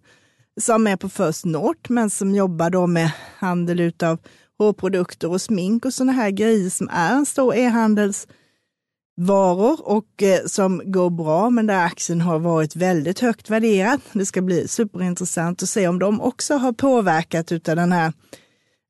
som 0.61 0.87
är 0.87 0.95
på 0.95 1.09
First 1.09 1.45
North, 1.45 1.91
men 1.91 2.09
som 2.09 2.35
jobbar 2.35 2.69
då 2.69 2.87
med 2.87 3.11
handel 3.37 3.93
av 4.03 4.19
hårprodukter 4.57 5.31
och 5.31 5.41
smink 5.41 5.85
och 5.85 5.93
sådana 5.93 6.11
här 6.11 6.29
grejer 6.29 6.69
som 6.69 6.89
är 6.91 7.13
en 7.13 7.25
stor 7.25 7.55
e-handelsvaror 7.55 9.87
och 9.87 10.23
eh, 10.23 10.45
som 10.45 10.81
går 10.85 11.09
bra, 11.09 11.49
men 11.49 11.67
där 11.67 11.85
aktien 11.85 12.21
har 12.21 12.39
varit 12.39 12.75
väldigt 12.75 13.19
högt 13.19 13.49
värderad. 13.49 13.99
Det 14.13 14.25
ska 14.25 14.41
bli 14.41 14.67
superintressant 14.67 15.63
att 15.63 15.69
se 15.69 15.87
om 15.87 15.99
de 15.99 16.21
också 16.21 16.55
har 16.55 16.73
påverkat 16.73 17.51
av 17.51 17.75
den 17.75 17.91
här 17.91 18.13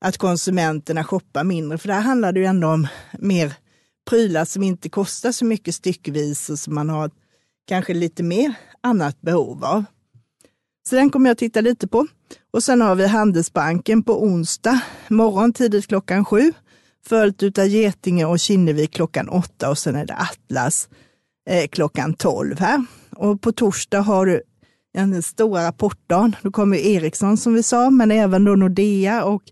att 0.02 0.18
konsumenterna 0.18 1.04
shoppar 1.04 1.44
mindre, 1.44 1.78
för 1.78 1.88
där 1.88 2.00
handlar 2.00 2.32
det 2.32 2.40
ju 2.40 2.46
ändå 2.46 2.68
om 2.68 2.88
mer 3.20 3.54
prylar 4.10 4.46
som 4.46 4.64
inte 4.64 4.90
kostar 4.90 5.32
så 5.32 5.46
mycket 5.46 5.76
styckvis 5.76 6.50
och 6.50 6.60
som 6.60 6.76
man 6.76 6.90
har 6.90 7.12
kanske 7.68 7.94
lite 7.94 8.24
mer 8.24 8.54
annat 8.82 9.22
behov 9.22 9.66
av. 9.66 9.84
Så 10.90 10.96
den 10.96 11.10
kommer 11.10 11.30
jag 11.30 11.38
titta 11.38 11.62
lite 11.62 11.88
på. 11.88 12.08
Och 12.52 12.64
sen 12.64 12.82
har 12.82 12.96
vi 12.96 13.08
Handelsbanken 13.08 14.04
på 14.04 14.24
onsdag 14.24 14.80
morgon 15.08 15.54
tidigt 15.54 15.88
klockan 15.88 16.26
sju 16.26 16.54
följt 17.06 17.58
av 17.58 17.68
Getinge 17.68 18.26
och 18.26 18.40
Kinnevik 18.40 18.92
klockan 18.92 19.30
åtta 19.30 19.70
och 19.70 19.78
sen 19.78 19.96
är 19.96 20.06
det 20.06 20.16
Atlas 20.16 20.90
eh, 21.50 21.68
klockan 21.68 22.14
tolv 22.14 22.60
här. 22.60 22.86
Och 23.12 23.42
på 23.42 23.52
torsdag 23.52 24.00
har 24.00 24.26
du 24.26 24.42
den 24.94 25.24
stora 25.24 25.68
rapportdagen. 25.68 26.36
Då 26.42 26.52
kommer 26.52 26.78
Ericsson 26.78 27.38
som 27.38 27.54
vi 27.54 27.64
sa, 27.64 27.90
men 27.90 28.12
även 28.12 28.44
då 28.44 28.56
Nordea 28.56 29.24
och 29.24 29.44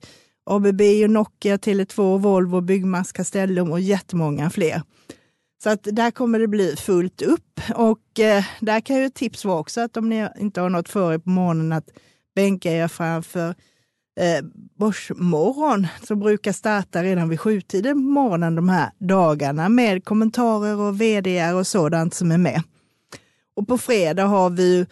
ABB 0.45 0.81
och 1.03 1.10
Nokia, 1.10 1.58
Tele2, 1.58 2.19
Volvo, 2.19 2.62
Byggmax, 2.62 3.12
Castellum 3.12 3.71
och 3.71 3.79
jättemånga 3.79 4.49
fler. 4.49 4.81
Så 5.63 5.69
att 5.69 5.84
där 5.84 6.12
kommer 6.12 6.39
det 6.39 6.47
bli 6.47 6.75
fullt 6.75 7.21
upp 7.21 7.62
och 7.75 8.19
eh, 8.19 8.45
där 8.60 8.81
kan 8.81 8.95
ju 8.95 9.05
ett 9.05 9.15
tips 9.15 9.45
vara 9.45 9.60
också 9.60 9.81
att 9.81 9.97
om 9.97 10.10
ni 10.10 10.27
inte 10.39 10.62
har 10.62 10.69
något 10.69 10.89
för 10.89 11.13
er 11.13 11.17
på 11.17 11.29
morgonen 11.29 11.71
att 11.71 11.89
bänka 12.36 12.71
er 12.71 12.88
framför 12.88 13.49
eh, 14.19 14.45
Börsmorgon 14.79 15.88
som 16.03 16.19
brukar 16.19 16.51
starta 16.51 17.03
redan 17.03 17.29
vid 17.29 17.39
sjutiden 17.39 17.93
på 17.93 18.10
morgonen 18.10 18.55
de 18.55 18.69
här 18.69 18.91
dagarna 18.99 19.69
med 19.69 20.05
kommentarer 20.05 20.79
och 20.79 21.01
vd 21.01 21.51
och 21.53 21.67
sådant 21.67 22.13
som 22.13 22.31
är 22.31 22.38
med. 22.38 22.62
Och 23.55 23.67
på 23.67 23.77
fredag 23.77 24.25
har 24.25 24.49
vi 24.49 24.86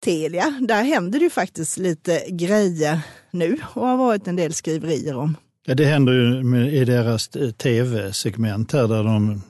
Telia. 0.00 0.58
Där 0.60 0.82
händer 0.82 1.18
det 1.18 1.22
ju 1.22 1.30
faktiskt 1.30 1.78
lite 1.78 2.22
grejer 2.30 3.00
nu 3.30 3.56
och 3.62 3.86
har 3.86 3.96
varit 3.96 4.28
en 4.28 4.36
del 4.36 4.52
skriverier 4.52 5.16
om. 5.16 5.36
Ja, 5.66 5.74
det 5.74 5.84
händer 5.84 6.12
ju 6.12 6.70
i 6.70 6.84
deras 6.84 7.36
eh, 7.36 7.50
tv-segment 7.50 8.72
här 8.72 8.88
där 8.88 9.04
de 9.04 9.42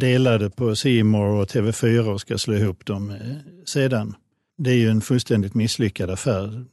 delade 0.00 0.50
på 0.50 0.76
Simor 0.76 1.26
och 1.28 1.48
TV4 1.48 2.12
och 2.12 2.20
ska 2.20 2.38
slå 2.38 2.54
ihop 2.54 2.86
dem 2.86 3.10
eh, 3.10 3.16
sedan. 3.66 4.14
Det 4.58 4.70
är 4.70 4.76
ju 4.76 4.90
en 4.90 5.00
fullständigt 5.00 5.54
misslyckad 5.54 6.10
affär. 6.10 6.64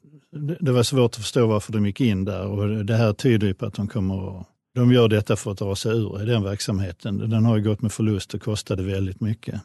Det 0.60 0.72
var 0.72 0.84
svårt 0.84 1.12
att 1.12 1.22
förstå 1.22 1.48
varför 1.48 1.74
de 1.74 1.86
gick 1.86 2.02
in 2.02 2.26
där 2.26 2.48
och 2.48 2.86
det 2.86 2.96
här 2.96 3.14
tyder 3.14 3.48
ju 3.48 3.54
på 3.54 3.66
att 3.66 3.74
de 3.74 3.88
kommer 3.88 4.40
att 4.40 4.48
de 4.76 4.94
gör 4.94 5.08
detta 5.08 5.36
för 5.36 5.52
att 5.52 5.58
dra 5.58 5.76
sig 5.76 5.92
ur 5.92 6.24
i 6.24 6.26
den 6.26 6.44
verksamheten. 6.44 7.30
Den 7.30 7.46
har 7.46 7.58
ju 7.58 7.64
gått 7.64 7.82
med 7.82 7.92
förlust 7.92 8.34
och 8.34 8.42
kostade 8.42 8.84
väldigt 8.84 9.22
mycket. 9.22 9.62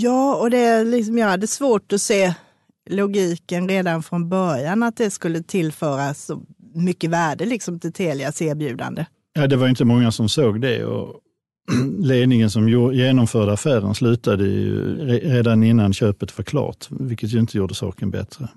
Ja, 0.00 0.36
och 0.36 0.50
det 0.50 0.58
är 0.58 0.84
liksom, 0.84 1.18
jag 1.18 1.26
hade 1.26 1.46
svårt 1.46 1.92
att 1.92 2.00
se 2.00 2.34
logiken 2.90 3.68
redan 3.68 4.02
från 4.02 4.28
början 4.28 4.82
att 4.82 4.96
det 4.96 5.10
skulle 5.10 5.42
tillföras 5.42 6.24
så 6.24 6.42
mycket 6.74 7.10
värde 7.10 7.44
liksom 7.44 7.80
till 7.80 7.92
Telias 7.92 8.42
erbjudande. 8.42 9.04
Ja, 9.32 9.46
det 9.46 9.56
var 9.56 9.68
inte 9.68 9.84
många 9.84 10.12
som 10.12 10.28
såg 10.28 10.60
det 10.60 10.84
och 10.84 11.20
ledningen 11.98 12.50
som 12.50 12.68
genomförde 12.68 13.52
affären 13.52 13.94
slutade 13.94 14.44
ju 14.44 14.96
redan 15.18 15.62
innan 15.62 15.92
köpet 15.92 16.38
var 16.38 16.44
klart, 16.44 16.86
vilket 16.90 17.34
ju 17.34 17.38
inte 17.38 17.56
gjorde 17.56 17.74
saken 17.74 18.10
bättre. 18.10 18.48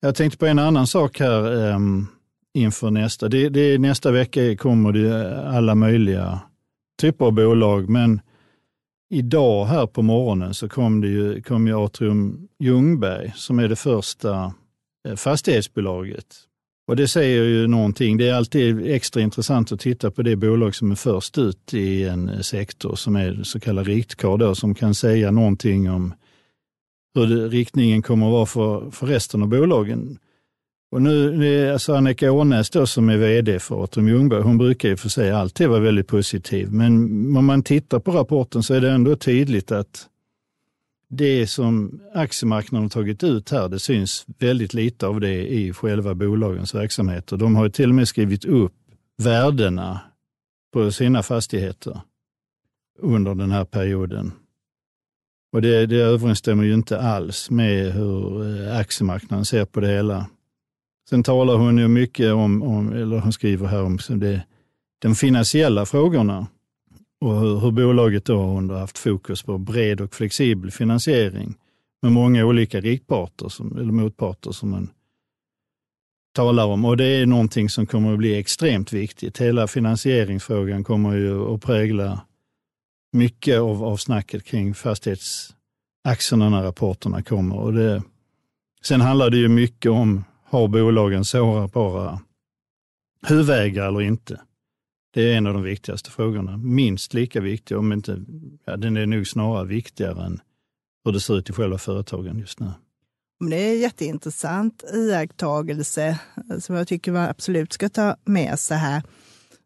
Jag 0.00 0.14
tänkte 0.14 0.38
på 0.38 0.46
en 0.46 0.58
annan 0.58 0.86
sak 0.86 1.20
här 1.20 1.72
um, 1.74 2.06
inför 2.54 2.90
nästa. 2.90 3.28
Det, 3.28 3.48
det, 3.48 3.78
nästa 3.78 4.10
vecka 4.10 4.56
kommer 4.56 4.92
det 4.92 5.40
alla 5.48 5.74
möjliga 5.74 6.40
typer 7.00 7.24
av 7.24 7.32
bolag, 7.32 7.88
men 7.88 8.20
idag 9.10 9.64
här 9.64 9.86
på 9.86 10.02
morgonen 10.02 10.54
så 10.54 10.68
kom, 10.68 11.00
det 11.00 11.08
ju, 11.08 11.42
kom 11.42 11.66
ju 11.66 11.84
Atrium 11.84 12.48
Ljungberg 12.58 13.32
som 13.36 13.58
är 13.58 13.68
det 13.68 13.76
första 13.76 14.54
eh, 15.08 15.14
fastighetsbolaget. 15.16 16.26
Och 16.88 16.96
det 16.96 17.08
säger 17.08 17.44
ju 17.44 17.66
någonting. 17.66 18.16
Det 18.16 18.28
är 18.28 18.34
alltid 18.34 18.86
extra 18.86 19.22
intressant 19.22 19.72
att 19.72 19.80
titta 19.80 20.10
på 20.10 20.22
det 20.22 20.36
bolag 20.36 20.74
som 20.74 20.90
är 20.90 20.94
först 20.94 21.38
ut 21.38 21.74
i 21.74 22.04
en 22.04 22.28
eh, 22.28 22.40
sektor 22.40 22.94
som 22.94 23.16
är 23.16 23.42
så 23.42 23.60
kallad 23.60 23.86
riktkar 23.86 24.54
som 24.54 24.74
kan 24.74 24.94
säga 24.94 25.30
någonting 25.30 25.90
om 25.90 26.14
hur 27.14 27.48
riktningen 27.48 28.02
kommer 28.02 28.26
att 28.26 28.32
vara 28.32 28.46
för, 28.46 28.90
för 28.90 29.06
resten 29.06 29.42
av 29.42 29.48
bolagen. 29.48 30.18
Och 30.90 31.02
nu 31.02 31.72
alltså 31.72 31.94
Annika 31.94 32.32
Ånäs 32.32 32.70
då, 32.70 32.86
som 32.86 33.08
är 33.08 33.16
vd 33.16 33.58
för 33.58 33.84
Atrium 33.84 34.08
Ljungberg, 34.08 34.42
hon 34.42 34.58
brukar 34.58 34.88
ju 34.88 34.96
för 34.96 35.08
sig 35.08 35.30
alltid 35.30 35.68
vara 35.68 35.80
väldigt 35.80 36.06
positiv. 36.06 36.72
Men 36.72 36.94
om 37.36 37.44
man 37.46 37.62
tittar 37.62 37.98
på 37.98 38.10
rapporten 38.12 38.62
så 38.62 38.74
är 38.74 38.80
det 38.80 38.90
ändå 38.90 39.16
tydligt 39.16 39.72
att 39.72 40.08
det 41.08 41.46
som 41.46 42.00
aktiemarknaden 42.14 42.84
har 42.84 42.90
tagit 42.90 43.24
ut 43.24 43.50
här, 43.50 43.68
det 43.68 43.78
syns 43.78 44.24
väldigt 44.38 44.74
lite 44.74 45.06
av 45.06 45.20
det 45.20 45.48
i 45.48 45.72
själva 45.72 46.14
bolagens 46.14 46.74
verksamheter. 46.74 47.36
De 47.36 47.56
har 47.56 47.68
till 47.68 47.88
och 47.88 47.94
med 47.94 48.08
skrivit 48.08 48.44
upp 48.44 48.74
värdena 49.18 50.00
på 50.72 50.92
sina 50.92 51.22
fastigheter 51.22 52.00
under 52.98 53.34
den 53.34 53.50
här 53.50 53.64
perioden. 53.64 54.32
Och 55.52 55.62
det, 55.62 55.86
det 55.86 55.96
överensstämmer 55.96 56.64
ju 56.64 56.74
inte 56.74 57.00
alls 57.00 57.50
med 57.50 57.92
hur 57.92 58.42
eh, 58.42 58.76
aktiemarknaden 58.76 59.44
ser 59.44 59.64
på 59.64 59.80
det 59.80 59.88
hela. 59.88 60.26
Sen 61.10 61.22
talar 61.22 61.56
hon 61.56 61.78
ju 61.78 61.88
mycket 61.88 62.32
om, 62.32 62.62
om 62.62 62.92
eller 62.92 63.18
hon 63.18 63.32
skriver 63.32 63.66
här 63.66 63.82
om 63.82 63.98
det, 64.08 64.42
de 64.98 65.14
finansiella 65.14 65.86
frågorna 65.86 66.46
och 67.20 67.40
hur, 67.40 67.58
hur 67.58 67.70
bolaget 67.70 68.24
då 68.24 68.38
har 68.38 68.78
haft 68.78 68.98
fokus 68.98 69.42
på 69.42 69.58
bred 69.58 70.00
och 70.00 70.14
flexibel 70.14 70.70
finansiering 70.70 71.54
med 72.02 72.12
många 72.12 72.44
olika 72.44 72.80
riktparter 72.80 73.48
som, 73.48 73.78
eller 73.78 73.92
motparter 73.92 74.52
som 74.52 74.70
man 74.70 74.90
talar 76.34 76.66
om. 76.66 76.84
Och 76.84 76.96
det 76.96 77.04
är 77.04 77.26
någonting 77.26 77.68
som 77.68 77.86
kommer 77.86 78.12
att 78.12 78.18
bli 78.18 78.38
extremt 78.38 78.92
viktigt. 78.92 79.40
Hela 79.40 79.66
finansieringsfrågan 79.66 80.84
kommer 80.84 81.16
ju 81.16 81.54
att 81.54 81.62
prägla 81.62 82.20
mycket 83.12 83.60
av, 83.60 83.84
av 83.84 83.96
snacket 83.96 84.44
kring 84.44 84.74
fastighetsaktierna 84.74 86.48
när 86.50 86.62
rapporterna 86.62 87.22
kommer. 87.22 87.56
Och 87.56 87.72
det, 87.72 88.02
sen 88.82 89.00
handlar 89.00 89.30
det 89.30 89.36
ju 89.36 89.48
mycket 89.48 89.90
om 89.90 90.24
har 90.48 90.68
bolagen 90.68 91.24
sårbara 91.24 92.20
huvudägare 93.26 93.88
eller 93.88 94.00
inte? 94.00 94.40
Det 95.14 95.32
är 95.32 95.36
en 95.36 95.46
av 95.46 95.52
de 95.52 95.62
viktigaste 95.62 96.10
frågorna. 96.10 96.56
Minst 96.56 97.14
lika 97.14 97.40
viktig, 97.40 97.76
om 97.76 97.92
inte, 97.92 98.24
ja, 98.64 98.76
den 98.76 98.96
är 98.96 99.06
nog 99.06 99.26
snarare 99.26 99.66
viktigare 99.66 100.26
än 100.26 100.40
hur 101.04 101.12
det 101.12 101.20
ser 101.20 101.38
ut 101.38 101.50
i 101.50 101.52
själva 101.52 101.78
företagen 101.78 102.38
just 102.38 102.60
nu. 102.60 102.70
Det 103.50 103.56
är 103.56 103.72
en 103.74 103.80
jätteintressant 103.80 104.84
iakttagelse 104.94 106.18
som 106.60 106.76
jag 106.76 106.88
tycker 106.88 107.12
man 107.12 107.28
absolut 107.28 107.72
ska 107.72 107.88
ta 107.88 108.16
med 108.24 108.58
sig 108.58 108.76
här. 108.76 109.02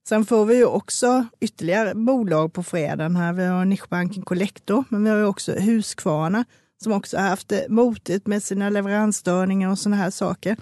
Sen 0.08 0.24
får 0.24 0.44
vi 0.46 0.56
ju 0.56 0.64
också 0.64 1.26
ytterligare 1.40 1.94
bolag 1.94 2.52
på 2.52 2.62
fredagen. 2.62 3.16
här. 3.16 3.32
Vi 3.32 3.44
har 3.44 3.64
nischbanken 3.64 4.22
Collector, 4.22 4.84
men 4.88 5.04
vi 5.04 5.10
har 5.10 5.22
också 5.22 5.52
Husqvarna 5.52 6.44
som 6.82 6.92
också 6.92 7.16
har 7.16 7.28
haft 7.28 7.48
det 7.48 7.66
motigt 7.68 8.26
med 8.26 8.42
sina 8.42 8.70
leveransstörningar 8.70 9.70
och 9.70 9.78
sådana 9.78 9.96
här 9.96 10.10
saker. 10.10 10.56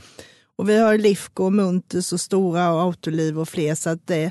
Och 0.57 0.69
vi 0.69 0.79
har 0.79 0.99
Lifco, 0.99 1.51
Muntus 1.51 2.13
och 2.13 2.21
Stora 2.21 2.73
och 2.73 2.81
Autoliv 2.81 3.39
och 3.39 3.49
fler, 3.49 3.75
så 3.75 3.91
att 3.91 4.07
det 4.07 4.31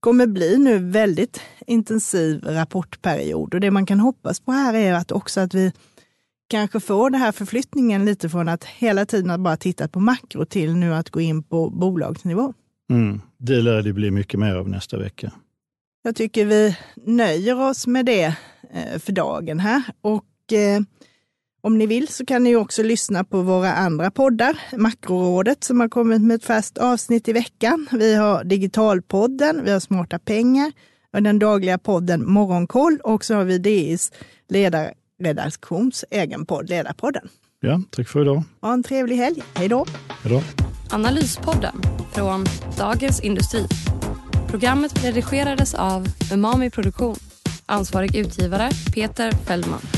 kommer 0.00 0.26
bli 0.26 0.58
nu 0.58 0.78
väldigt 0.78 1.40
intensiv 1.66 2.44
rapportperiod. 2.44 3.54
Och 3.54 3.60
det 3.60 3.70
man 3.70 3.86
kan 3.86 4.00
hoppas 4.00 4.40
på 4.40 4.52
här 4.52 4.74
är 4.74 4.92
att 4.92 5.12
också 5.12 5.40
att 5.40 5.54
vi 5.54 5.72
kanske 6.48 6.80
får 6.80 7.10
den 7.10 7.20
här 7.20 7.32
förflyttningen 7.32 8.04
lite 8.04 8.28
från 8.28 8.48
att 8.48 8.64
hela 8.64 9.06
tiden 9.06 9.42
bara 9.42 9.56
titta 9.56 9.88
på 9.88 10.00
makro 10.00 10.44
till 10.44 10.74
nu 10.74 10.94
att 10.94 11.10
gå 11.10 11.20
in 11.20 11.42
på 11.42 11.70
bolagsnivå. 11.70 12.54
Mm, 12.90 13.20
det 13.38 13.62
lär 13.62 13.82
det 13.82 13.92
bli 13.92 14.10
mycket 14.10 14.40
mer 14.40 14.54
av 14.54 14.68
nästa 14.68 14.98
vecka. 14.98 15.32
Jag 16.02 16.16
tycker 16.16 16.44
vi 16.46 16.76
nöjer 17.06 17.60
oss 17.60 17.86
med 17.86 18.06
det 18.06 18.36
eh, 18.72 18.98
för 18.98 19.12
dagen 19.12 19.60
här. 19.60 19.82
Och 20.00 20.52
eh, 20.52 20.80
om 21.68 21.78
ni 21.78 21.86
vill 21.86 22.08
så 22.08 22.26
kan 22.26 22.44
ni 22.44 22.56
också 22.56 22.82
lyssna 22.82 23.24
på 23.24 23.42
våra 23.42 23.72
andra 23.72 24.10
poddar. 24.10 24.58
Makrorådet 24.76 25.64
som 25.64 25.80
har 25.80 25.88
kommit 25.88 26.22
med 26.22 26.34
ett 26.34 26.44
fast 26.44 26.78
avsnitt 26.78 27.28
i 27.28 27.32
veckan. 27.32 27.88
Vi 27.92 28.14
har 28.14 28.44
Digitalpodden, 28.44 29.64
vi 29.64 29.70
har 29.70 29.80
Smarta 29.80 30.18
pengar 30.18 30.72
och 31.12 31.22
den 31.22 31.38
dagliga 31.38 31.78
podden 31.78 32.30
Morgonkoll 32.30 32.98
och 33.04 33.24
så 33.24 33.34
har 33.34 33.44
vi 33.44 33.58
DIs 33.58 34.12
ledarredaktions 34.48 36.04
egen 36.10 36.46
podd 36.46 36.68
Ledarpodden. 36.68 37.28
Ja, 37.60 37.82
tack 37.90 38.08
för 38.08 38.22
idag. 38.22 38.42
Ha 38.60 38.72
en 38.72 38.82
trevlig 38.82 39.16
helg. 39.16 39.42
Hej 39.54 39.68
då. 39.68 39.86
Hej 40.22 40.32
då. 40.32 40.42
Analyspodden 40.96 41.76
från 42.12 42.44
Dagens 42.78 43.20
Industri. 43.20 43.66
Programmet 44.50 45.04
redigerades 45.04 45.74
av 45.74 46.06
Umami 46.32 46.70
Produktion. 46.70 47.16
Ansvarig 47.66 48.16
utgivare 48.16 48.70
Peter 48.94 49.32
Fellman. 49.32 49.97